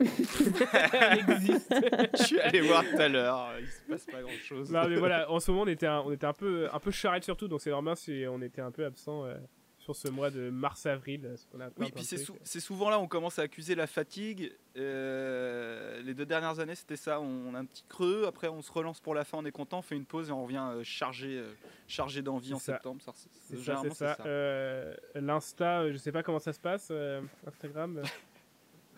[0.00, 1.74] Elle existe.
[2.18, 3.52] Je suis allé voir tout à l'heure.
[3.60, 4.70] Il se passe pas grand chose.
[4.70, 6.90] non mais voilà, en ce moment on était un, on était un peu un peu
[6.90, 9.36] charrette surtout, donc c'est normal si on était un peu absent euh,
[9.82, 11.34] sur ce mois de mars-avril.
[11.78, 12.26] Oui, puis c'est, trucs.
[12.26, 14.52] sou- c'est souvent là où on commence à accuser la fatigue.
[14.76, 17.20] Euh, les deux dernières années, c'était ça.
[17.20, 19.78] On a un petit creux, après on se relance pour la fin, on est content,
[19.80, 21.52] on fait une pause et on revient euh, chargé, euh,
[21.88, 22.74] chargé d'envie en ça.
[22.74, 23.02] septembre.
[23.02, 24.16] Ça, c'est- C'est ça, généralement, c'est ça.
[24.26, 26.88] Euh, L'insta, je sais pas comment ça se passe.
[26.90, 28.02] euh, Instagram.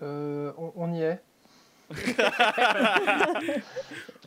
[0.00, 1.22] on, on y est.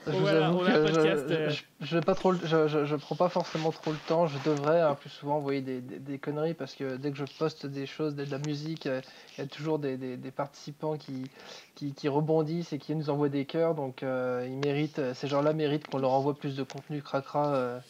[0.06, 1.50] Voilà, avoue on a un que je- podcast, je, euh.
[1.50, 4.26] je, je vais pas trop, le- je, je, je prends pas forcément trop le temps.
[4.26, 7.26] Je devrais hein, plus souvent envoyer des, des, des conneries parce que dès que je
[7.38, 9.02] poste des choses, de la musique, euh,
[9.38, 11.30] il y a toujours des, des, participants qui,
[11.76, 13.76] qui, qui rebondissent et qui nous envoient des cœurs.
[13.76, 17.82] Donc euh, ils méritent, euh, ces gens-là méritent qu'on leur envoie plus de contenu cracra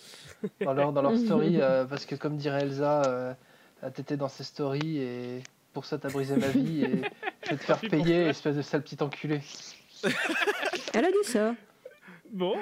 [0.62, 1.60] dans leur dans leur story
[1.90, 3.36] parce que comme dirait Elsa,
[3.94, 5.44] t'étais dans ses stories et
[5.78, 7.02] pour ça t'as brisé ma vie et
[7.46, 9.42] je vais te faire payer, espèce de sale petit enculé.
[10.96, 11.54] Elle a dit ça.
[12.32, 12.58] Bon,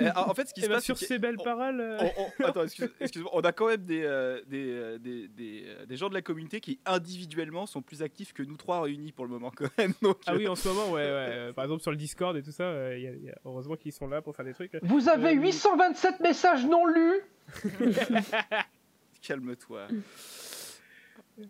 [0.00, 1.80] Euh, en fait, ce qui et se ben passe, sur ces belles on- paroles.
[1.80, 5.26] euh, on- on- attends, excuse- excuse-moi, on a quand même des, euh, des, euh, des,
[5.28, 9.10] des, des gens de la communauté qui individuellement sont plus actifs que nous trois réunis
[9.12, 9.92] pour le moment quand même.
[10.00, 11.08] Donc, Ah oui, en ce moment, ouais, ouais.
[11.10, 13.30] euh, Par exemple, sur le Discord et tout ça, euh, il y a- il y
[13.30, 14.72] a- heureusement qu'ils sont là pour faire des trucs.
[14.82, 17.20] Vous avez Euh, 827 messages non lus
[19.20, 19.88] calme-toi.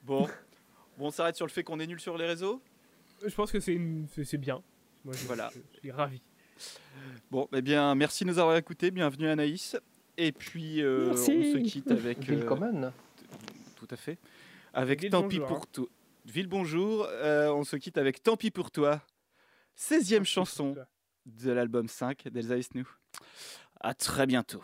[0.05, 0.27] Bon.
[1.03, 2.63] Bon, on s'arrête sur le fait qu'on est nul sur les réseaux?
[3.27, 4.07] Je pense que c'est une...
[4.35, 4.63] bien.
[5.05, 5.51] Moi, je, Voilà.
[5.53, 6.23] je- je suis ravi.
[7.29, 8.93] Bon, eh bien, merci de nous avoir écoutés.
[8.93, 9.77] Bienvenue Anaïs.
[10.17, 12.19] Et puis, euh, on se quitte avec.
[12.31, 12.93] euh, Willkommen.
[13.75, 14.17] tout à fait.
[14.75, 15.87] Avec Ville Tant pis pour toi.
[16.25, 17.05] Ville bonjour.
[17.11, 19.03] euh, on se quitte avec Tant pis pour toi.
[19.77, 20.77] 16e chanson
[21.27, 22.89] de l'album 5 d'Elsa Esnou.
[23.81, 24.63] À très bientôt.